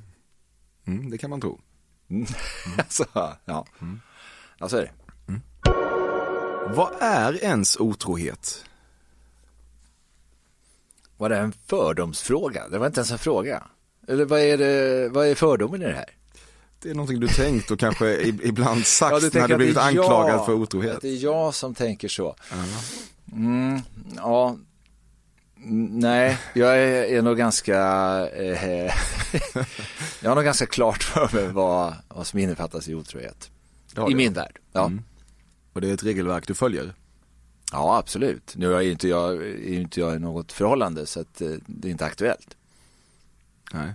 [0.86, 1.60] Mm, det kan man tro.
[2.88, 3.36] Så, ja.
[4.58, 4.90] ja, så är det.
[6.74, 8.64] Vad är ens otrohet?
[11.16, 12.68] Var det en fördomsfråga?
[12.68, 13.62] Det var inte ens en fråga.
[14.08, 16.16] Eller vad är, det, vad är fördomen i det här?
[16.82, 19.80] Det är någonting du tänkt och kanske ibland sagt du när du att blivit är
[19.80, 21.00] anklagad jag, för Att otrohet.
[21.00, 22.36] det är jag som tänker så.
[23.32, 23.80] Mm,
[24.16, 24.56] ja,
[25.90, 27.76] nej, jag är, är nog ganska,
[28.28, 28.92] eh,
[30.20, 33.50] jag har nog ganska klart för mig vad, vad som innefattas i otrohet.
[34.10, 34.86] I min värld, ja.
[34.86, 35.02] Mm.
[35.72, 36.94] Och det är ett regelverk du följer.
[37.72, 38.52] Ja, absolut.
[38.56, 41.88] Nu är ju inte jag, är inte jag i något förhållande så att eh, det
[41.88, 42.56] är inte aktuellt.
[43.72, 43.92] Nej.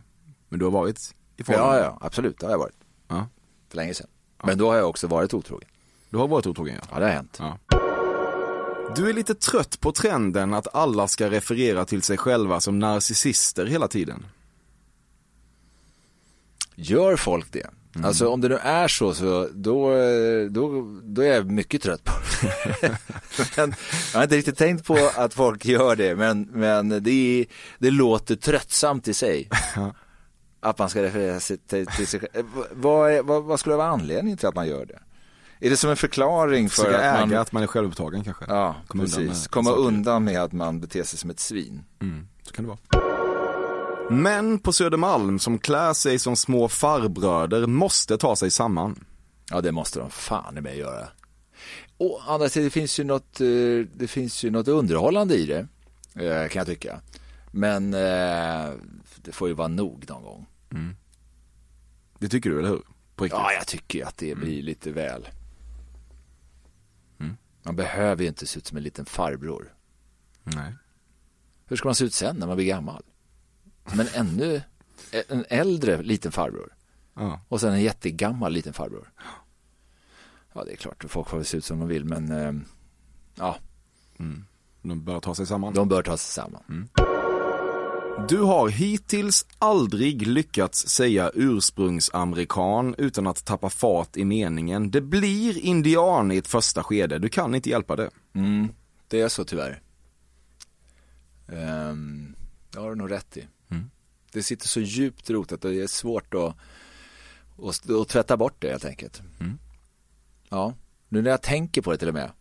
[0.49, 1.79] Men du har varit i Ja, förhållande.
[1.81, 2.75] ja, absolut, det har jag varit.
[3.07, 3.27] Ja.
[3.69, 4.07] För länge sedan.
[4.43, 5.69] Men då har jag också varit otrogen.
[6.09, 6.87] Du har varit otrogen ja.
[6.91, 7.37] Ja, det har hänt.
[7.39, 7.57] ja.
[8.95, 13.65] Du är lite trött på trenden att alla ska referera till sig själva som narcissister
[13.65, 14.25] hela tiden.
[16.75, 17.69] Gör folk det?
[18.03, 19.89] Alltså om det nu är så, så då,
[20.49, 22.11] då, då är jag mycket trött på
[22.81, 22.97] det.
[23.57, 23.73] men,
[24.13, 27.45] jag har inte riktigt tänkt på att folk gör det, men, men det,
[27.79, 29.49] det låter tröttsamt i sig.
[30.61, 32.45] Att man ska referera sig till, till sig själv.
[32.71, 34.99] Vad, är, vad, vad skulle vara anledningen till att man gör det?
[35.59, 37.37] Är det som en förklaring för Försöka att äga man...
[37.37, 38.45] att man är självupptagen kanske.
[38.47, 39.27] Ja, undan precis.
[39.27, 39.81] med Komma saker.
[39.81, 41.83] undan med att man beter sig som ett svin.
[42.01, 43.04] Mm, så kan det vara.
[44.09, 49.05] Män på Södermalm som klär sig som små farbröder måste ta sig samman.
[49.49, 51.07] Ja, det måste de fan i mig göra.
[51.97, 53.47] Å andra sidan, det finns ju något, eh,
[53.93, 55.67] det finns ju något underhållande i det,
[56.25, 57.01] eh, kan jag tycka.
[57.51, 58.73] Men eh,
[59.15, 60.45] det får ju vara nog någon gång.
[62.19, 62.83] Det tycker du, eller hur?
[63.29, 65.27] Ja, jag tycker att det blir lite väl.
[67.65, 69.73] Man behöver ju inte se ut som en liten farbror.
[70.43, 70.73] Nej.
[71.65, 73.03] Hur ska man se ut sen när man blir gammal?
[73.89, 74.61] Som en ännu,
[75.27, 76.73] en äldre liten farbror.
[77.15, 77.41] Ja.
[77.47, 79.11] Och sen en jättegammal liten farbror.
[80.53, 82.53] Ja, det är klart, folk får väl se ut som de vill, men eh,
[83.35, 83.57] ja,
[84.81, 85.73] De bör ta sig samman.
[85.73, 86.89] de bör ta sig samman.
[88.29, 94.91] Du har hittills aldrig lyckats säga ursprungsamerikan utan att tappa fart i meningen.
[94.91, 98.09] Det blir indian i ett första skede, du kan inte hjälpa det.
[98.33, 98.67] Mm,
[99.07, 99.81] det är så tyvärr.
[101.47, 102.35] Um,
[102.71, 103.47] det har du nog rätt i.
[104.35, 106.55] Det sitter så djupt rotat och det är svårt att,
[107.63, 109.21] att, att tvätta bort det helt enkelt.
[110.49, 110.73] Ja,
[111.09, 112.31] nu när jag tänker på det till och med.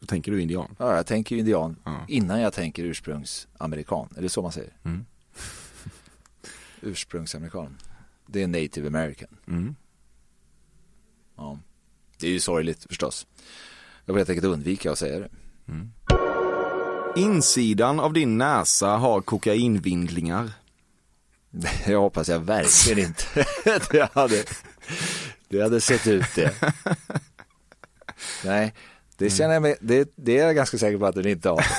[0.00, 0.76] Så tänker du indian.
[0.78, 2.04] Ja, jag tänker ju indian Ja.
[2.08, 4.08] innan jag tänker ursprungsamerikan.
[4.16, 4.72] Är det så man säger?
[4.84, 5.04] Mm.
[6.80, 7.76] Ursprungsamerikan.
[8.26, 9.36] Det är native american.
[9.48, 9.74] Mm.
[11.36, 11.58] Ja.
[12.20, 13.26] Det är ju sorgligt förstås.
[14.04, 15.28] Jag vill helt enkelt undvika att säga det.
[17.16, 20.50] Insidan av din näsa har kokainvindlingar.
[21.86, 23.46] Jag hoppas jag verkligen inte.
[23.90, 24.44] det, hade,
[25.48, 26.54] det hade sett ut det.
[28.44, 28.74] Nej,
[29.16, 31.66] det känner jag mig, det, det är jag ganska säker på att den inte har.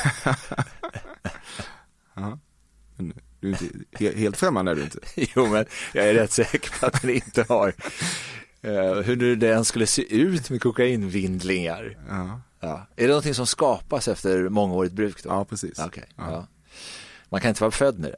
[3.39, 4.99] Du är inte, he- helt främmande är du inte.
[5.35, 7.73] Jo, men jag är rätt säker på att den inte har.
[8.61, 11.97] Eh, hur nu den skulle se ut med kokainvindlingar.
[12.09, 12.87] Ja, Ja.
[12.95, 15.29] Är det någonting som skapas efter mångårigt bruk då?
[15.29, 15.73] ja precis.
[15.77, 15.89] Ja.
[16.17, 16.47] ja.
[17.29, 18.17] Man kan inte vara född med det.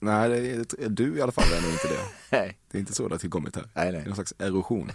[0.00, 2.00] Nej, det är, du i alla fall är nog inte det.
[2.36, 3.64] Nej, Det är inte så det har tillkommit här.
[3.74, 3.92] Nej, nej.
[3.92, 4.90] Det är någon slags erosion.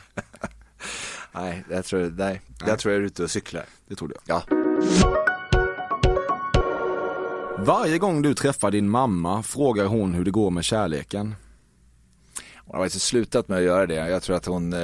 [1.31, 2.41] nej, jag tror, nej.
[2.65, 3.65] jag tror jag är ute och cyklar.
[3.87, 4.43] Det trodde jag.
[4.49, 4.55] Ja.
[7.57, 11.35] Varje gång du träffar din mamma frågar hon hur det går med kärleken.
[12.55, 13.95] Hon har faktiskt slutat med att göra det.
[13.95, 14.79] Jag tror att hon, eh,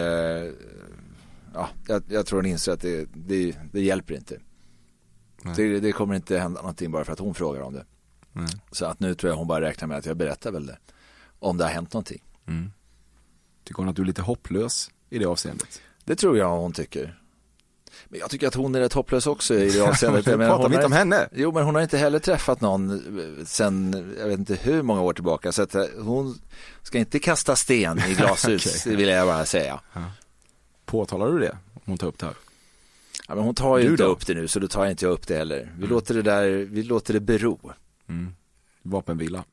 [1.54, 4.40] ja, jag, jag tror hon inser att det, det, det hjälper inte.
[5.56, 7.86] Det, det kommer inte hända någonting bara för att hon frågar om det.
[8.34, 8.48] Nej.
[8.72, 10.78] Så att nu tror jag hon bara räknar med att jag berättar väl det.
[11.40, 12.22] Om det har hänt någonting.
[13.64, 15.82] Tycker hon att du är lite hopplös i det avseendet?
[16.06, 17.18] Det tror jag hon tycker.
[18.08, 20.28] Men jag tycker att hon är rätt hopplös också i det avseendet.
[20.28, 21.30] Jag menar, Pratar vi inte om henne?
[21.32, 22.90] Jo, men hon har inte heller träffat någon
[23.40, 25.52] eh, sen, jag vet inte hur många år tillbaka.
[25.52, 26.40] Så att eh, hon
[26.82, 28.96] ska inte kasta sten i glashus, Okej.
[28.96, 29.80] vill jag bara säga.
[30.86, 31.58] Påtalar du det?
[31.74, 32.36] Om hon tar upp det här?
[33.28, 34.10] Ja, men hon tar ju Du inte då?
[34.10, 35.74] upp det nu, så då tar jag inte upp det heller.
[35.78, 37.72] Vi låter det där, vi låter det bero.
[38.84, 39.44] Vapenvila.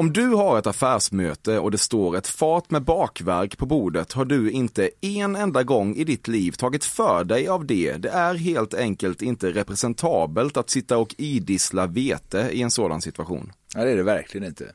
[0.00, 4.24] Om du har ett affärsmöte och det står ett fat med bakverk på bordet har
[4.24, 7.96] du inte en enda gång i ditt liv tagit för dig av det.
[7.96, 13.52] Det är helt enkelt inte representabelt att sitta och idissla vete i en sådan situation.
[13.74, 14.72] Ja, det är det verkligen inte.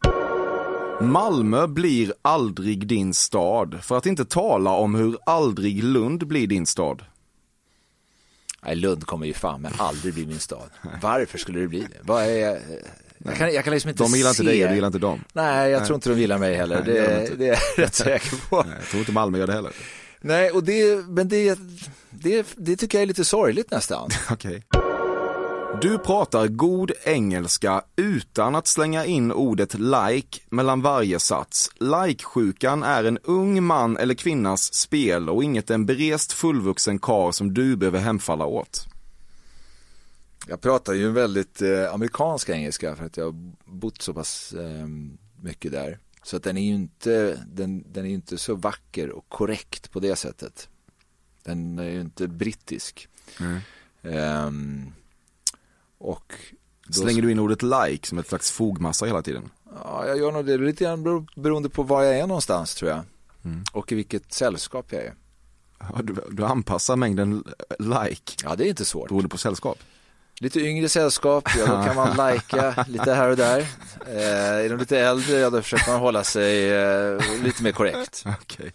[1.02, 6.66] Malmö blir aldrig din stad, för att inte tala om hur aldrig Lund blir din
[6.66, 7.04] stad.
[8.66, 10.70] Nej, Lund kommer ju fan med aldrig bli min stad.
[11.02, 11.98] Varför skulle det bli det?
[12.02, 12.60] Vad är,
[13.18, 14.50] jag, kan, jag kan liksom inte De gillar inte se...
[14.50, 15.24] dig och du gillar inte dem.
[15.34, 16.84] Nej, jag tror inte de gillar mig heller.
[16.86, 17.36] Nej, det Det, inte.
[17.36, 18.64] det är jag rätt säker på.
[18.64, 19.72] Nej, Jag tror inte Malmö gör det heller.
[20.22, 21.60] Nej, och det, men det,
[22.10, 24.10] det, det tycker jag är lite sorgligt nästan.
[24.32, 24.64] Okej.
[25.82, 31.70] Du pratar god engelska utan att slänga in ordet like mellan varje sats.
[31.80, 37.54] Like-sjukan är en ung man eller kvinnas spel och inget en berest fullvuxen kar som
[37.54, 38.88] du behöver hemfalla åt.
[40.48, 44.88] Jag pratar ju väldigt eh, amerikansk engelska för att jag har bott så pass eh,
[45.42, 46.00] mycket där.
[46.24, 50.00] Så att den är ju inte, den, den är inte så vacker och korrekt på
[50.00, 50.70] det sättet.
[51.44, 53.08] Den är ju inte brittisk.
[54.02, 54.94] Ehm,
[56.10, 56.34] och
[56.88, 59.50] då, Slänger du in ordet like som ett slags fogmassa hela tiden?
[59.84, 62.92] Ja, jag gör nog det lite grann bero- beroende på var jag är någonstans tror
[62.92, 63.02] jag.
[63.72, 65.14] Och i vilket sällskap jag är.
[65.80, 67.44] Ja, du, du anpassar mängden
[67.80, 69.08] like Ja, det är inte svårt.
[69.10, 69.78] beroende på sällskap.
[70.40, 73.60] Lite yngre sällskap, ja då kan man lajka lite här och där.
[74.08, 78.24] Eh, är de lite äldre, ja då försöker man hålla sig eh, lite mer korrekt.
[78.42, 78.72] Okej.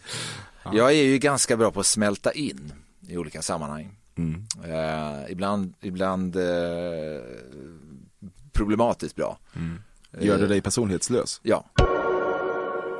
[0.72, 2.72] Jag är ju ganska bra på att smälta in
[3.09, 3.96] i olika sammanhang.
[4.20, 4.44] Mm.
[4.64, 6.42] Eh, ibland ibland eh,
[8.52, 9.38] problematiskt bra.
[10.20, 11.40] Gör det dig personlighetslös?
[11.42, 11.64] Ja.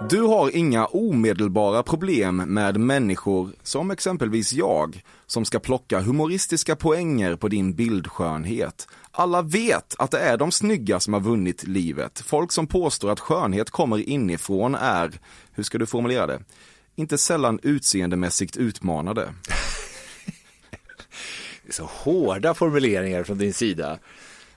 [0.09, 7.37] Du har inga omedelbara problem med människor som exempelvis jag som ska plocka humoristiska poänger
[7.37, 8.89] på din bildskönhet.
[9.11, 12.21] Alla vet att det är de snygga som har vunnit livet.
[12.27, 15.21] Folk som påstår att skönhet kommer inifrån är,
[15.53, 16.41] hur ska du formulera det?
[16.97, 19.35] Inte sällan utseendemässigt utmanade.
[21.71, 23.99] Det är så hårda formuleringar från din sida.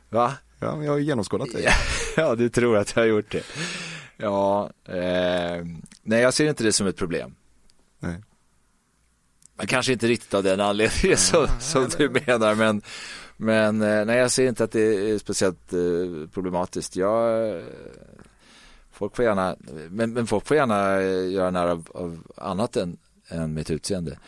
[0.10, 0.34] Va?
[0.60, 1.68] Ja, jag har genomskådat dig.
[2.18, 3.44] Ja, du tror att jag har gjort det.
[4.18, 5.66] Ja, eh,
[6.04, 7.36] nej jag ser inte det som ett problem.
[8.00, 8.16] Nej.
[9.56, 12.82] Men kanske inte riktigt av den anledningen som, som du menar, men,
[13.38, 16.96] men eh, nej jag ser inte att det är speciellt eh, problematiskt.
[16.96, 17.62] Jag,
[18.92, 19.56] folk får gärna,
[19.90, 22.98] men, men folk får gärna eh, göra narr av, av annat än,
[23.28, 24.20] än mitt utseende.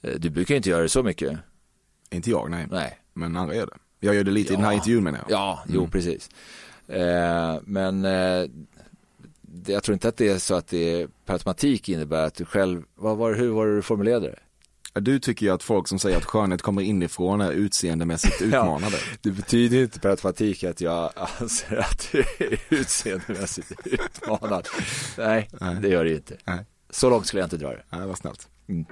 [0.00, 1.38] Du brukar ju inte göra det så mycket.
[2.10, 2.66] Inte jag, nej.
[2.70, 2.98] Nej.
[3.14, 3.76] Men andra gör det.
[4.00, 4.76] Jag gör det lite i den här Ja.
[4.76, 5.30] intervjun menar jag.
[5.30, 5.90] Ja, jo Mm.
[5.90, 6.28] precis.
[6.88, 8.44] Eh, men eh,
[9.40, 12.44] det, jag tror inte att det är så att det per automatik innebär att du
[12.44, 14.38] själv, vad var, hur var det du formulerade det?
[15.00, 18.96] Du tycker ju att folk som säger att skönhet kommer inifrån är utseendemässigt utmanade.
[19.20, 24.68] Det betyder inte per automatik att jag anser att du är utseendemässigt utmanad.
[25.18, 25.76] Nej, Nej.
[25.82, 26.36] det gör det ju inte.
[26.44, 26.58] Nej.
[26.90, 27.82] Så långt skulle jag inte dra det.
[27.90, 28.48] Nej, vad snällt.
[28.68, 28.84] Mm.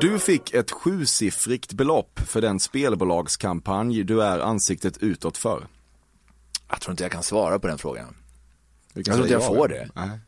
[0.00, 5.66] Du fick ett sjusiffrigt belopp för den spelbolagskampanj du är ansiktet utåt för.
[6.68, 8.16] Jag tror inte jag kan svara på den frågan.
[8.92, 9.88] Jag tror inte jag får det.
[9.94, 10.20] Nej.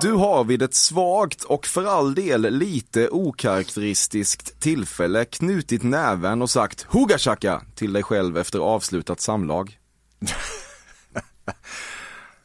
[0.00, 6.50] Du har vid ett svagt och för all del lite okaraktäristiskt tillfälle knutit näven och
[6.50, 9.78] sagt Hugashaka till dig själv efter avslutat samlag.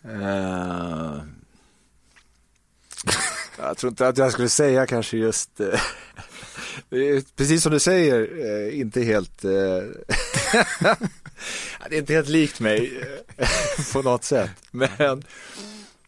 [0.07, 1.21] Eh,
[3.58, 5.80] jag tror inte att jag skulle säga kanske just eh,
[7.36, 9.51] precis som du säger, eh, inte helt eh,
[11.89, 13.03] det är inte helt likt mig
[13.38, 13.47] eh,
[13.93, 14.51] på något sätt.
[14.72, 15.24] Men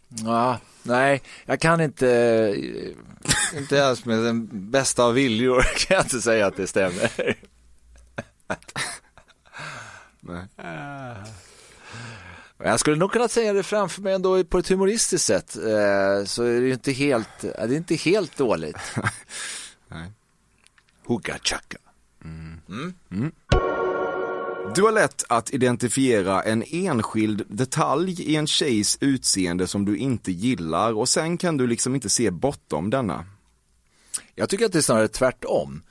[0.07, 6.05] ja, nej, jag kan inte eh, inte ens med den bästa av viljor kan jag
[6.05, 7.35] inte säga att det stämmer.
[10.21, 10.45] Nej.
[10.55, 11.46] Ah.
[12.57, 15.55] Jag skulle nog kunna säga det framför mig ändå på ett humoristiskt sätt.
[15.55, 18.77] Eh, så är det ju inte helt, det är inte helt dåligt.
[19.87, 20.11] Nej.
[21.05, 21.77] Hugga chaka.
[24.75, 30.31] Du har lätt att identifiera en enskild detalj i en tjejs utseende som du inte
[30.31, 33.25] gillar och sen kan du liksom inte se bortom denna.
[34.35, 35.81] Jag tycker att det är snarare tvärtom.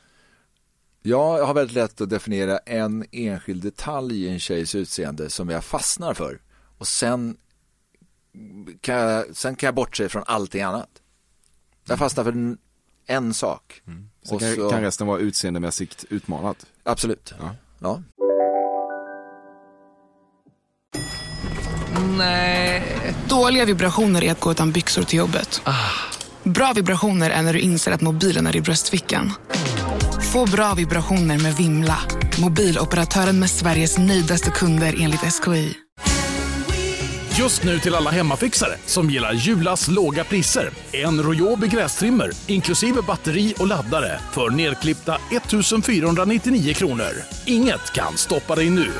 [1.02, 5.64] Jag har väldigt lätt att definiera en enskild detalj i en tjejs utseende som jag
[5.64, 6.40] fastnar för.
[6.78, 7.36] Och sen
[8.80, 10.88] kan jag, sen kan jag bortse från allting annat.
[11.88, 12.58] Jag fastnar för en,
[13.06, 13.82] en sak.
[13.84, 16.66] Sen Och kan, så- kan resten vara utseendemässigt utmanat.
[16.84, 17.34] Absolut.
[17.40, 17.54] Ja.
[17.78, 18.02] Ja.
[23.28, 25.60] Dåliga vibrationer är att gå utan byxor till jobbet.
[26.42, 29.32] Bra vibrationer är när du inser att mobilen är i bröstfickan.
[30.32, 31.98] Få bra vibrationer med Vimla.
[32.40, 35.74] Mobiloperatören med Sveriges nöjdaste kunder enligt SKI.
[37.38, 40.70] Just nu till alla hemmafixare som gillar Julas låga priser.
[40.92, 47.12] En Royobi grästrimmer inklusive batteri och laddare för nedklippta 1 499 kronor.
[47.46, 48.92] Inget kan stoppa dig nu.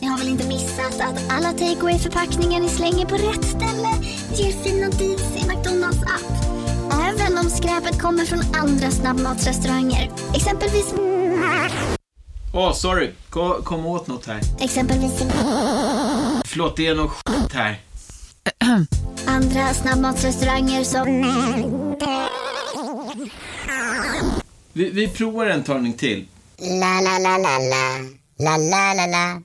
[0.00, 3.88] Ni har väl inte missat att alla takeaway förpackningar ni slänger på rätt ställe
[4.34, 6.44] ger fina deals i McDonalds app.
[6.92, 10.10] Även om skräpet kommer från andra snabbmatsrestauranger.
[10.34, 10.94] Exempelvis...
[12.54, 13.10] Åh, sorry.
[13.30, 14.40] Kom, kom åt något här.
[14.60, 15.22] Exempelvis...
[16.52, 17.80] Förlåt, det är något skit här.
[19.26, 21.06] Andra snabbmatsrestauranger som...
[24.72, 26.28] Vi, vi provar en talning till.
[26.58, 27.98] La, la, la, la, la.
[28.38, 29.42] La, la, la, la.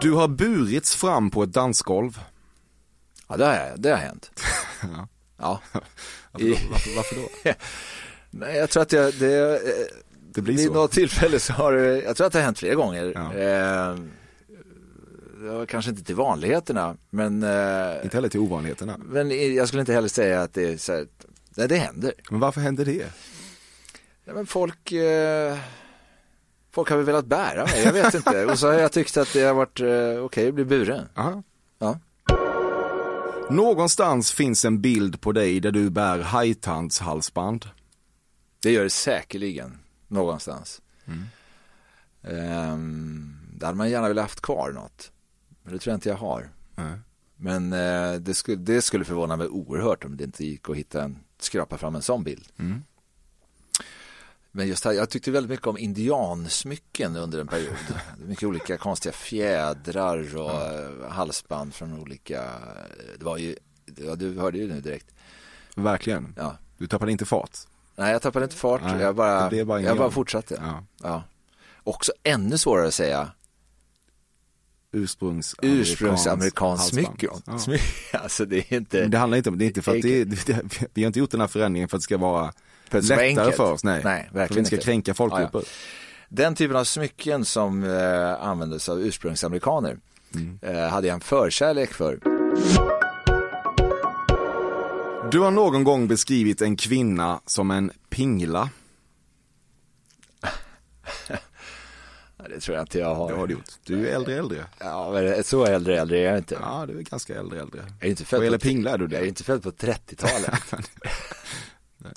[0.00, 2.20] Du har burits fram på ett dansgolv.
[3.28, 4.30] Ja, det har, det har hänt.
[5.38, 5.60] Ja.
[6.32, 6.56] Varför då?
[6.70, 7.54] Varför, varför då?
[8.30, 9.60] Nej, jag tror att jag, det,
[10.36, 10.72] Det blir vid så.
[10.72, 13.12] något tillfälle så har det, jag tror att det har hänt flera gånger.
[13.14, 13.34] Ja.
[13.34, 13.96] Eh,
[15.68, 18.96] kanske inte till vanligheterna, men, eh, Inte heller till ovanligheterna.
[18.98, 21.06] men jag skulle inte heller säga att det är så här,
[21.56, 22.12] nej det händer.
[22.30, 23.06] Men varför händer det?
[24.24, 25.56] Ja, men folk, eh,
[26.72, 28.44] folk har väl velat bära mig, jag vet inte.
[28.46, 31.08] Och så har jag tyckt att det har varit eh, okej att bli buren.
[31.16, 31.42] Aha.
[31.78, 31.98] Ja.
[33.50, 37.68] Någonstans finns en bild på dig där du bär hajtandshalsband.
[38.62, 39.78] Det gör det säkerligen
[40.08, 40.82] någonstans.
[42.22, 45.12] Ehm, där hade man gärna velat haft kvar något.
[45.62, 46.50] Men det tror jag inte jag har.
[46.74, 46.98] Nej.
[47.36, 51.02] Men eh, det, skulle, det skulle förvåna mig oerhört om det inte gick att hitta
[51.02, 52.48] en, skrapa fram en sån bild.
[52.58, 52.82] Mm.
[54.50, 57.76] Men just här, jag tyckte väldigt mycket om indiansmycken under en period.
[58.18, 62.44] mycket olika konstiga fjädrar och eh, halsband från olika,
[63.18, 63.56] det var ju,
[63.96, 65.14] ja, du hörde ju nu direkt.
[65.74, 66.34] Verkligen.
[66.36, 66.56] Ja.
[66.78, 67.58] Du tappade inte fart.
[67.96, 70.58] Nej, jag tappade inte fart, Nej, jag, bara, bara jag bara fortsatte.
[70.62, 70.84] Ja.
[71.02, 71.22] Ja.
[71.84, 73.30] Också ännu svårare att säga,
[74.92, 77.28] Ursprungs ursprungsamerikansk smycke.
[77.30, 77.42] halsband.
[77.46, 77.58] Ja.
[77.58, 80.02] Smycke, Alltså det är inte, Men det handlar inte om, det är inte för att
[80.02, 80.60] det, det,
[80.94, 82.32] vi har inte gjort den här förändringen för att det ska vara
[82.90, 83.56] vara lättare enkelt.
[83.56, 83.84] för oss.
[83.84, 85.62] Nej, Nej, för att vi verkligen inte ska kränka folkgrupper.
[86.28, 89.98] Den typen av smycken som eh, användes av ursprungsamerikaner
[90.34, 90.58] Mm.
[90.62, 92.20] eh, hade jag en förkärlek för.
[95.36, 98.70] Du har någon gång beskrivit en kvinna som en pingla.
[102.48, 103.30] Det tror jag inte jag har.
[103.30, 103.70] Det har du gjort.
[103.84, 104.66] Du är äldre äldre.
[104.78, 106.58] Ja, men så äldre äldre är jag inte.
[106.60, 107.80] Ja, du är ganska äldre äldre.
[108.00, 109.14] Jag är inte född Vad gäller pingla är du det.
[109.16, 110.62] jag är inte född på 30-talet.
[111.98, 112.12] Men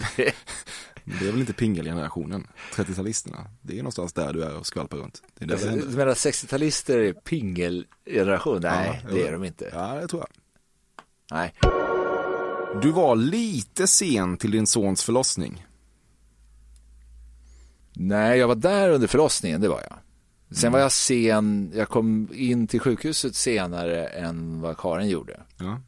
[1.19, 3.45] Det är väl inte pingelgenerationen, 30-talisterna.
[3.61, 5.23] Det är någonstans där du är och skvalpar runt.
[5.37, 8.61] Det är där det Du menar 60-talister är pingelgeneration?
[8.61, 9.69] Nej, Ja, det är de inte.
[9.73, 10.29] Ja, det tror jag.
[11.31, 11.53] Nej.
[12.73, 15.65] Du var lite sen till din sons förlossning.
[17.93, 19.97] Nej, jag var där under förlossningen, det var jag.
[20.57, 20.71] Sen Mm.
[20.73, 25.39] var jag sen, jag kom in till sjukhuset senare än vad Karin gjorde.
[25.57, 25.81] Ja.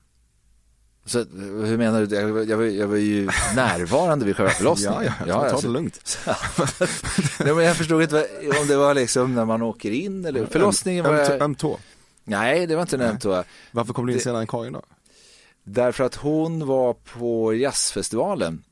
[1.05, 1.17] Så
[1.65, 2.15] hur menar du?
[2.15, 3.25] Jag, var- jag, var, jag var ju
[3.55, 5.03] närvarande vid själva förlossningen.
[5.03, 5.67] Ja, ja, ta, ta alltså.
[5.67, 6.17] det lugnt.
[7.39, 8.27] Nej, men jag förstod inte
[8.61, 11.41] om det var liksom när man åker in eller förlossningen var jag...
[11.41, 11.79] öm tå.
[12.23, 13.43] Nej, det var inte en öm tå.
[13.71, 14.81] Varför kom du in senare än Karin då?
[15.73, 18.63] Därför att hon var på jazzfestivalen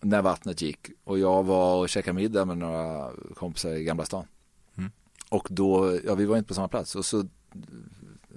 [0.00, 4.24] när vattnet gick och jag var och käkade middag med några kompisar i Gamla stan.
[4.76, 4.90] Mm.
[5.28, 7.24] Och då, ja vi var inte på samma plats och så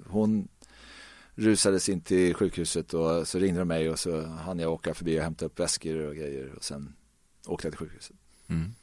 [0.06, 0.48] hon
[1.34, 5.18] rusades in till sjukhuset och så ringde de mig och så hann jag åka förbi
[5.18, 6.94] och hämta upp väskor och grejer och sen
[7.46, 8.16] åkte jag till sjukhuset.
[8.46, 8.74] Mm.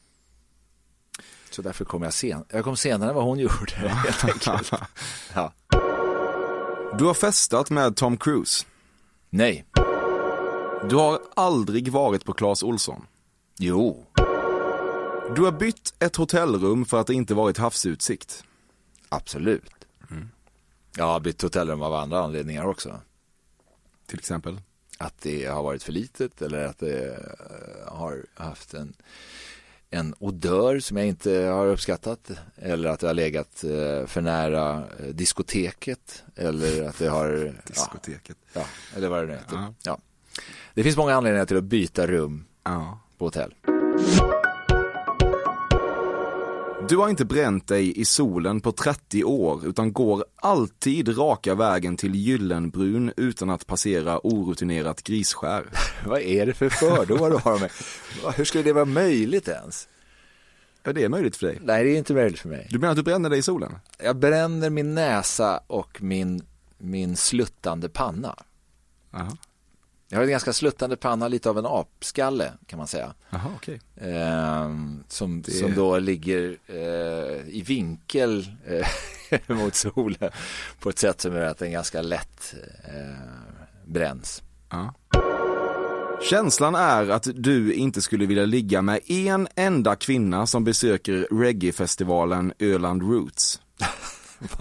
[1.50, 2.46] Så därför kom jag sen.
[2.50, 4.72] Jag kom senare än vad hon gjorde helt enkelt.
[5.36, 5.54] Ja.
[6.98, 8.66] Du har festat med Tom Cruise.
[9.36, 9.66] Nej.
[10.90, 13.06] Du har aldrig varit på Clas Olsson.
[13.60, 14.06] Jo.
[15.36, 18.44] Du har bytt ett hotellrum för att det inte varit havsutsikt.
[19.10, 19.72] Absolut.
[20.98, 23.00] Jag har bytt hotellrum av andra anledningar också.
[24.06, 24.62] Till exempel.
[24.98, 28.94] Att det har varit för litet eller att det eh, har haft en,
[29.94, 32.32] en odör som jag inte har uppskattat.
[32.56, 36.24] Eller att det har legat eh, för nära eh, diskoteket.
[36.36, 37.54] Eller att det har...
[37.68, 38.38] Diskoteket.
[38.54, 39.56] Ja, ja eller vad det nu heter.
[39.56, 39.74] Ja.
[39.84, 40.00] Ja.
[40.74, 43.00] Det finns många anledningar till att byta rum Ja.
[43.18, 43.54] på hotell.
[46.90, 51.98] Du har inte bränt dig i solen på 30 år utan går alltid raka vägen
[51.98, 55.66] till Gyllenbrun utan att passera orutinerat grisskär.
[56.06, 57.70] Vad är det för fördomar du har mig?
[58.36, 59.88] Hur skulle det vara möjligt ens?
[60.84, 61.60] Ja, det är möjligt för dig.
[61.62, 62.68] Nej, det är inte möjligt för mig.
[62.70, 63.76] Du menar att du bränner dig i solen?
[64.04, 66.42] Jag bränner min näsa och min,
[66.78, 68.36] min sluttande panna.
[69.12, 69.38] Jaha,
[70.14, 73.14] Jag har en ganska sluttande panna, lite av en apskalle kan man säga.
[73.30, 73.82] Jaha okej.
[74.02, 80.30] Ehm, som, Det- som då ligger eh, i vinkel eh, mot solen
[80.80, 82.54] på ett sätt som gör att den ganska lätt
[82.84, 83.28] eh,
[83.86, 84.42] bränns.
[84.70, 84.94] Ja.
[86.30, 92.54] Känslan är att du inte skulle vilja ligga med en enda kvinna som besöker reggae-festivalen
[92.60, 93.62] Öland Roots.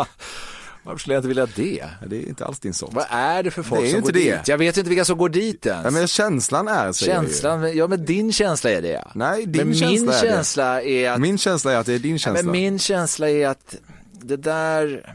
[0.84, 1.84] Varför skulle jag inte vilja det?
[2.00, 2.92] Ja, Det är inte alls din sort.
[2.94, 4.36] Vad är det för folk Det är som går det.
[4.36, 4.48] dit?
[4.48, 5.84] Jag vet inte vilka som går dit ens.
[5.84, 7.22] Ja, men känslan är, säger jag.
[7.24, 9.10] Känslan, ja men din känsla är det ja.
[9.14, 11.98] Nej, din men min känsla är känsla är att Min känsla är att det är
[11.98, 12.42] din Ja, känsla.
[12.42, 13.76] Men min känsla är att
[14.12, 15.14] det där,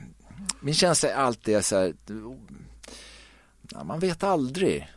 [0.59, 1.93] min känsla är alltid så här,
[3.71, 4.87] ja, man vet aldrig.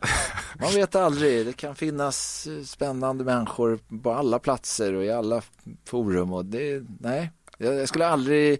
[0.59, 5.41] Man vet aldrig, det kan finnas eh, spännande människor på alla platser och i alla
[5.85, 7.31] forum och det, nej.
[7.57, 8.59] Jag jag skulle aldrig,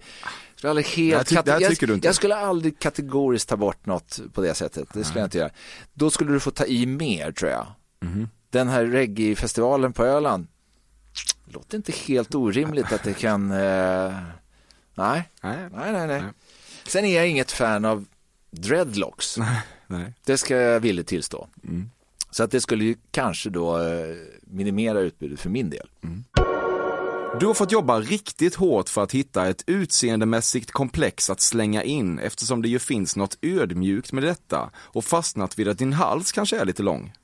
[0.62, 2.08] jag skulle aldrig Det här helt, det här jag, tycker du inte.
[2.08, 5.50] jag skulle aldrig kategoriskt ta bort något på det sättet, det skulle jag inte göra.
[5.94, 7.68] Då skulle du få ta i mer tror jag.
[8.02, 8.30] Mhm.
[8.50, 10.48] Den här reggae-festivalen på Öland,
[11.46, 14.14] låter inte helt orimligt att det kan, eh,
[14.96, 16.08] nej, Nej, nej, nej, nej.
[16.08, 16.32] Nej.
[16.88, 18.06] Sen är jag inget fan av
[18.52, 19.38] dreadlocks,
[19.88, 20.14] nej.
[20.26, 21.48] det ska jag villigt tillstå.
[21.64, 21.90] Mm.
[22.32, 25.90] Så att det skulle ju kanske då eh, minimera utbudet för min del.
[27.40, 32.20] Du har fått jobba riktigt hårt för att hitta ett utseendemässigt komplex att slänga in
[32.20, 36.60] eftersom det ju finns något ödmjukt med detta och fastnat vid att din hals kanske
[36.60, 37.14] är lite lång.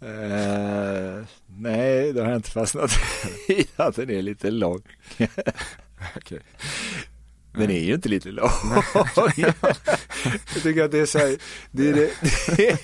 [0.00, 2.90] Eh, nej, det har jag inte fastnat
[3.48, 4.82] i att den är lite lång.
[6.16, 6.40] Okej.
[7.52, 8.50] Den är ju inte lite lång.
[9.36, 11.36] jag tycker att det är så här,
[11.70, 12.10] det är det,
[12.56, 12.78] det, är,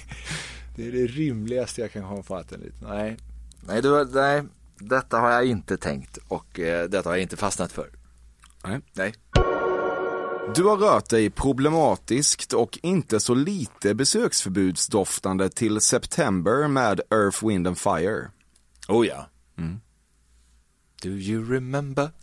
[0.77, 2.87] det är det rimligaste jag kan ha för att den är lite.
[2.87, 3.17] Nej,
[3.61, 4.43] nej, det var, nej,
[4.79, 7.91] detta har jag inte tänkt och eh, detta har jag inte fastnat för.
[8.65, 8.81] Nej.
[8.93, 9.15] Nej.
[10.55, 17.67] Du har rört dig problematiskt och inte så lite besöksförbudsdoftande till September med Earth, Wind
[17.67, 18.31] and Fire.
[18.89, 19.29] Oh ja.
[19.59, 19.81] Mm.
[21.03, 22.11] Do you remember?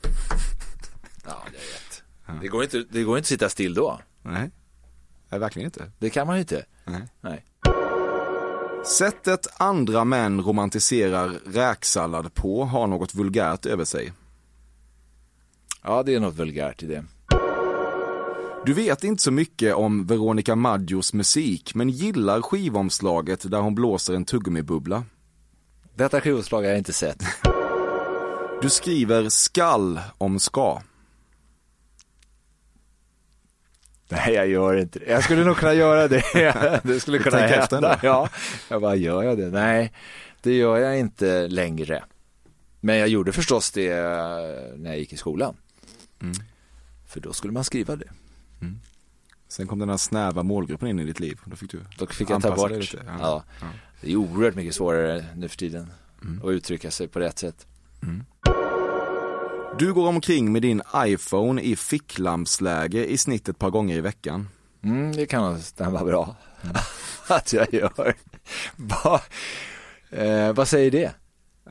[1.26, 2.41] Ja, jag vet.
[2.41, 3.99] Det går inte, det går inte att sitta still då.
[4.22, 4.52] Nej,
[5.30, 5.91] Nej verkligen inte.
[5.99, 6.66] Det kan man ju inte.
[6.86, 7.08] Nej.
[7.22, 7.45] Nej.
[8.86, 14.13] Sättet andra män romantiserar räksallad på har något vulgärt över sig.
[15.84, 17.05] Ja, det är något vulgärt i det.
[18.65, 24.13] Du vet inte så mycket om Veronica Maggios musik, men gillar skivomslaget där hon blåser
[24.13, 25.03] en tuggummibubbla.
[25.95, 27.23] Detta skivomslag har jag inte sett.
[28.61, 30.82] Du skriver skall om ska.
[34.12, 35.05] Nej, jag gör inte det.
[35.12, 36.24] Jag skulle nog kunna göra det.
[36.84, 37.99] Det skulle kunna hända.
[38.03, 38.30] Ja,
[38.70, 39.49] jag bara, gör jag det?
[39.49, 39.93] Nej,
[40.41, 42.03] det gör jag inte längre.
[42.80, 45.55] Men jag gjorde förstås det eh, när jag gick i skolan.
[46.22, 46.34] Mm.
[47.07, 48.07] För då skulle man skriva det.
[49.47, 51.39] Sen kom den här snäva målgruppen in i ditt liv.
[51.45, 52.72] Då fick du Då fick jag ta bort.
[52.72, 52.97] lite.
[53.05, 53.14] Ja.
[53.20, 53.43] Ja.
[53.62, 53.68] Ja.
[54.01, 55.91] Det är oerhört mycket svårare nu för tiden
[56.43, 57.68] att uttrycka sig på rätt sätt.
[59.80, 64.49] Du går omkring med din iPhone i ficklampsläge i snitt ett par gånger i veckan.
[64.84, 66.36] Mm, det kan nog stämma bra
[67.28, 68.13] att jag gör.
[68.76, 69.22] Va,
[70.09, 71.11] eh, vad säger det?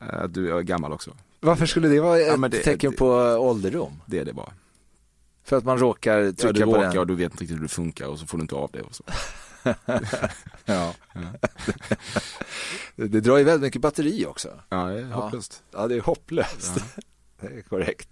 [0.01, 1.11] Eh, Du är gammal också.
[1.39, 3.07] Varför skulle det vara ett Ja, men det- tecken det- på
[3.39, 4.01] ålderdom?
[4.05, 4.53] Det är det bara.
[5.43, 6.97] För att man råkar Ja, trycka du på råkar den?
[6.99, 8.81] och du vet inte riktigt hur det funkar och så får du inte av det.
[8.81, 9.03] Och så.
[10.65, 10.93] Ja.
[12.95, 14.49] det, det drar ju väldigt mycket batteri också.
[14.69, 15.63] Ja, det är hopplöst.
[15.71, 16.71] Ja, det är hopplöst.
[17.41, 18.09] Det är korrekt.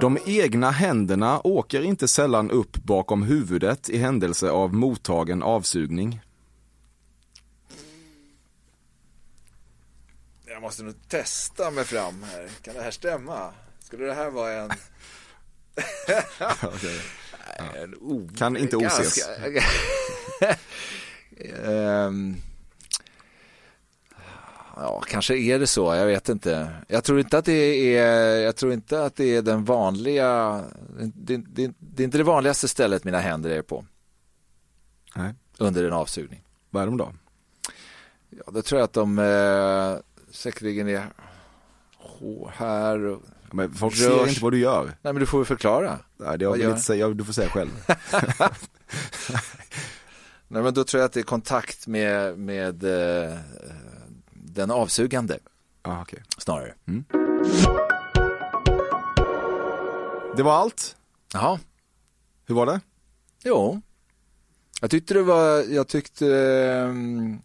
[0.00, 6.20] De egna händerna åker inte sällan upp bakom huvudet i händelse av mottagen avsugning.
[10.46, 12.48] Jag måste nog testa mig fram här.
[12.62, 13.52] Kan det här stämma?
[13.80, 14.68] Skulle det här vara en...
[17.58, 18.28] Nej, en o...
[18.38, 18.98] Kan inte oses.
[18.98, 19.66] ganska-
[21.64, 22.36] Ehm,
[24.76, 25.94] Ja, kanske är det så.
[25.94, 26.68] Jag vet inte.
[26.88, 30.60] Jag tror inte att det är, jag tror inte att det är den vanliga,
[31.14, 33.84] det, det, det är inte det vanligaste stället mina händer är på
[35.14, 35.34] Nej.
[35.58, 36.42] under en avsugning.
[36.70, 37.12] Vad är de då?
[38.30, 39.96] Ja, då tror jag att de eh,
[40.30, 41.06] säkerligen är
[42.52, 43.22] här och...
[43.50, 44.02] Men folk Rörs.
[44.04, 44.84] ser inte vad du gör.
[44.84, 45.98] Nej, men du får väl förklara.
[46.16, 47.70] Nej, det jag inte säga, du får säga själv.
[50.48, 53.38] Nej, men då tror jag att det är kontakt med, med eh,
[54.54, 55.38] den avsugande
[55.82, 56.20] ah, okay.
[56.38, 56.74] snarare.
[60.36, 60.96] Det var allt.
[61.32, 61.58] Jaha.
[62.46, 62.80] Hur var det?
[63.44, 63.80] Jo.
[64.80, 67.38] Jag tyckte det var, jag tyckte ehm,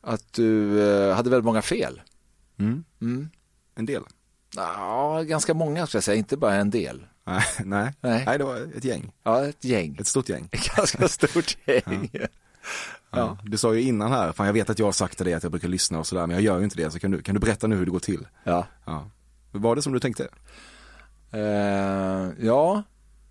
[0.00, 2.02] att du eh, hade väldigt många fel.
[2.58, 2.84] Mm.
[3.00, 3.28] Mm.
[3.74, 4.02] En del?
[4.56, 7.06] Ja, ganska många ska jag säga, inte bara en del.
[7.24, 7.92] Nej, nej.
[8.00, 8.22] Nej.
[8.26, 9.12] nej, det var ett gäng.
[9.22, 9.96] Ja, ett gäng.
[10.00, 10.48] Ett stort gäng.
[10.52, 12.10] Ett ganska stort gäng.
[12.12, 12.26] Ja.
[13.10, 13.38] Ja.
[13.42, 15.42] Du sa ju innan här, fan jag vet att jag har sagt till dig att
[15.42, 16.90] jag brukar lyssna och sådär, men jag gör ju inte det.
[16.90, 18.26] Så kan du, kan du berätta nu hur det går till?
[18.44, 18.66] Ja.
[18.84, 19.10] ja.
[19.52, 20.28] Var det som du tänkte?
[21.30, 22.82] Eh, ja,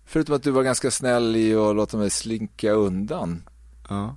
[0.04, 3.48] förutom att du var ganska snäll i att låta mig slinka undan.
[3.88, 4.16] Ja.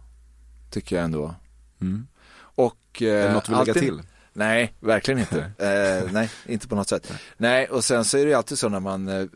[0.72, 1.36] Tycker jag ändå.
[1.82, 2.08] Mm.
[2.40, 4.02] Och, eh, Är det något du vill lägga alltid- till?
[4.34, 5.40] Nej, verkligen inte.
[6.06, 7.14] eh, nej, inte på något sätt.
[7.38, 9.30] Nej, och sen så är det ju alltid så när man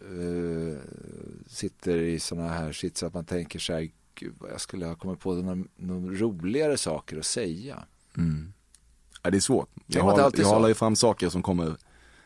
[1.48, 4.96] sitter i sådana här sits att man tänker så här, gud vad jag skulle ha
[4.96, 7.84] kommit på några, några roligare saker att säga.
[8.18, 8.54] Mm.
[9.24, 9.70] Ja, det är svårt.
[9.88, 11.76] Jag, har, jag håller ju fram saker som kommer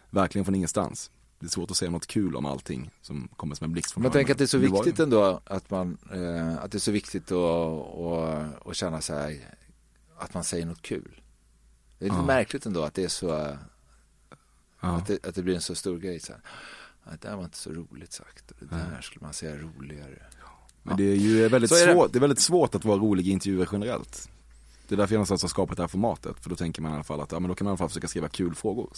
[0.09, 1.11] verkligen från ingenstans.
[1.39, 4.03] Det är svårt att säga något kul om allting som kommer som en blixt från
[4.03, 6.79] klar tänker att det är så ju- viktigt ändå att man, eh, att det är
[6.79, 9.37] så viktigt att, att, att känna så här,
[10.17, 11.21] att man säger något kul.
[11.99, 12.25] Det är lite Ja.
[12.25, 13.57] märkligt ändå att det är så,
[14.81, 14.87] Ja.
[14.97, 16.19] att, det, att det blir en så stor grej.
[16.19, 16.41] Så här.
[17.05, 18.51] "Ja, Det där var inte så roligt sagt.
[18.59, 20.21] Det där skulle man säga roligare.
[20.87, 21.93] Men det är ju väldigt är det.
[21.93, 24.29] svårt, det är väldigt svårt att vara rolig i intervjuer generellt.
[24.87, 26.95] Det är därför jag någonstans har skapat det här formatet, för då tänker man i
[26.95, 28.89] alla fall att, ja men då kan man i alla fall försöka skriva kul frågor.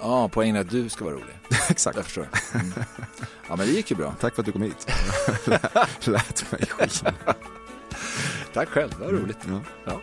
[0.00, 1.38] Ja, poängen är att du ska vara rolig.
[1.70, 1.96] Exakt.
[1.96, 2.28] Jag förstår.
[2.54, 2.72] Mm.
[3.48, 4.14] Ja, men det gick ju bra.
[4.20, 4.86] Tack för att du kom hit.
[6.06, 7.14] Lät mig skina.
[8.52, 9.38] Tack själv, vad roligt.
[9.48, 9.60] Ja.
[9.84, 10.00] Ja.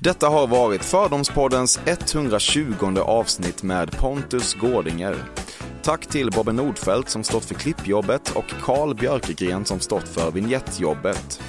[0.00, 5.16] Detta har varit Fördomspoddens 120 avsnitt med Pontus Gårdinger.
[5.82, 11.42] Tack till Bobben Nordfeldt som stått för klippjobbet och Karl Björkegren som stått för vignettjobbet.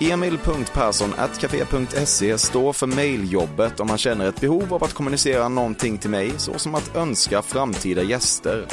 [0.00, 6.32] Emil.Persson.café.se står för mejljobbet om man känner ett behov av att kommunicera någonting till mig,
[6.36, 8.66] såsom att önska framtida gäster.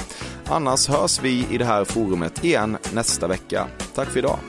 [0.45, 3.67] Annars hörs vi i det här forumet igen nästa vecka.
[3.95, 4.39] Tack för idag.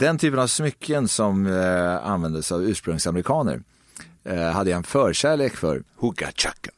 [0.00, 3.60] Den typen av smycken som eh, användes av ursprungsamerikaner
[4.24, 5.82] eh, hade jag en förkärlek för.
[5.96, 6.70] Hugga chaka.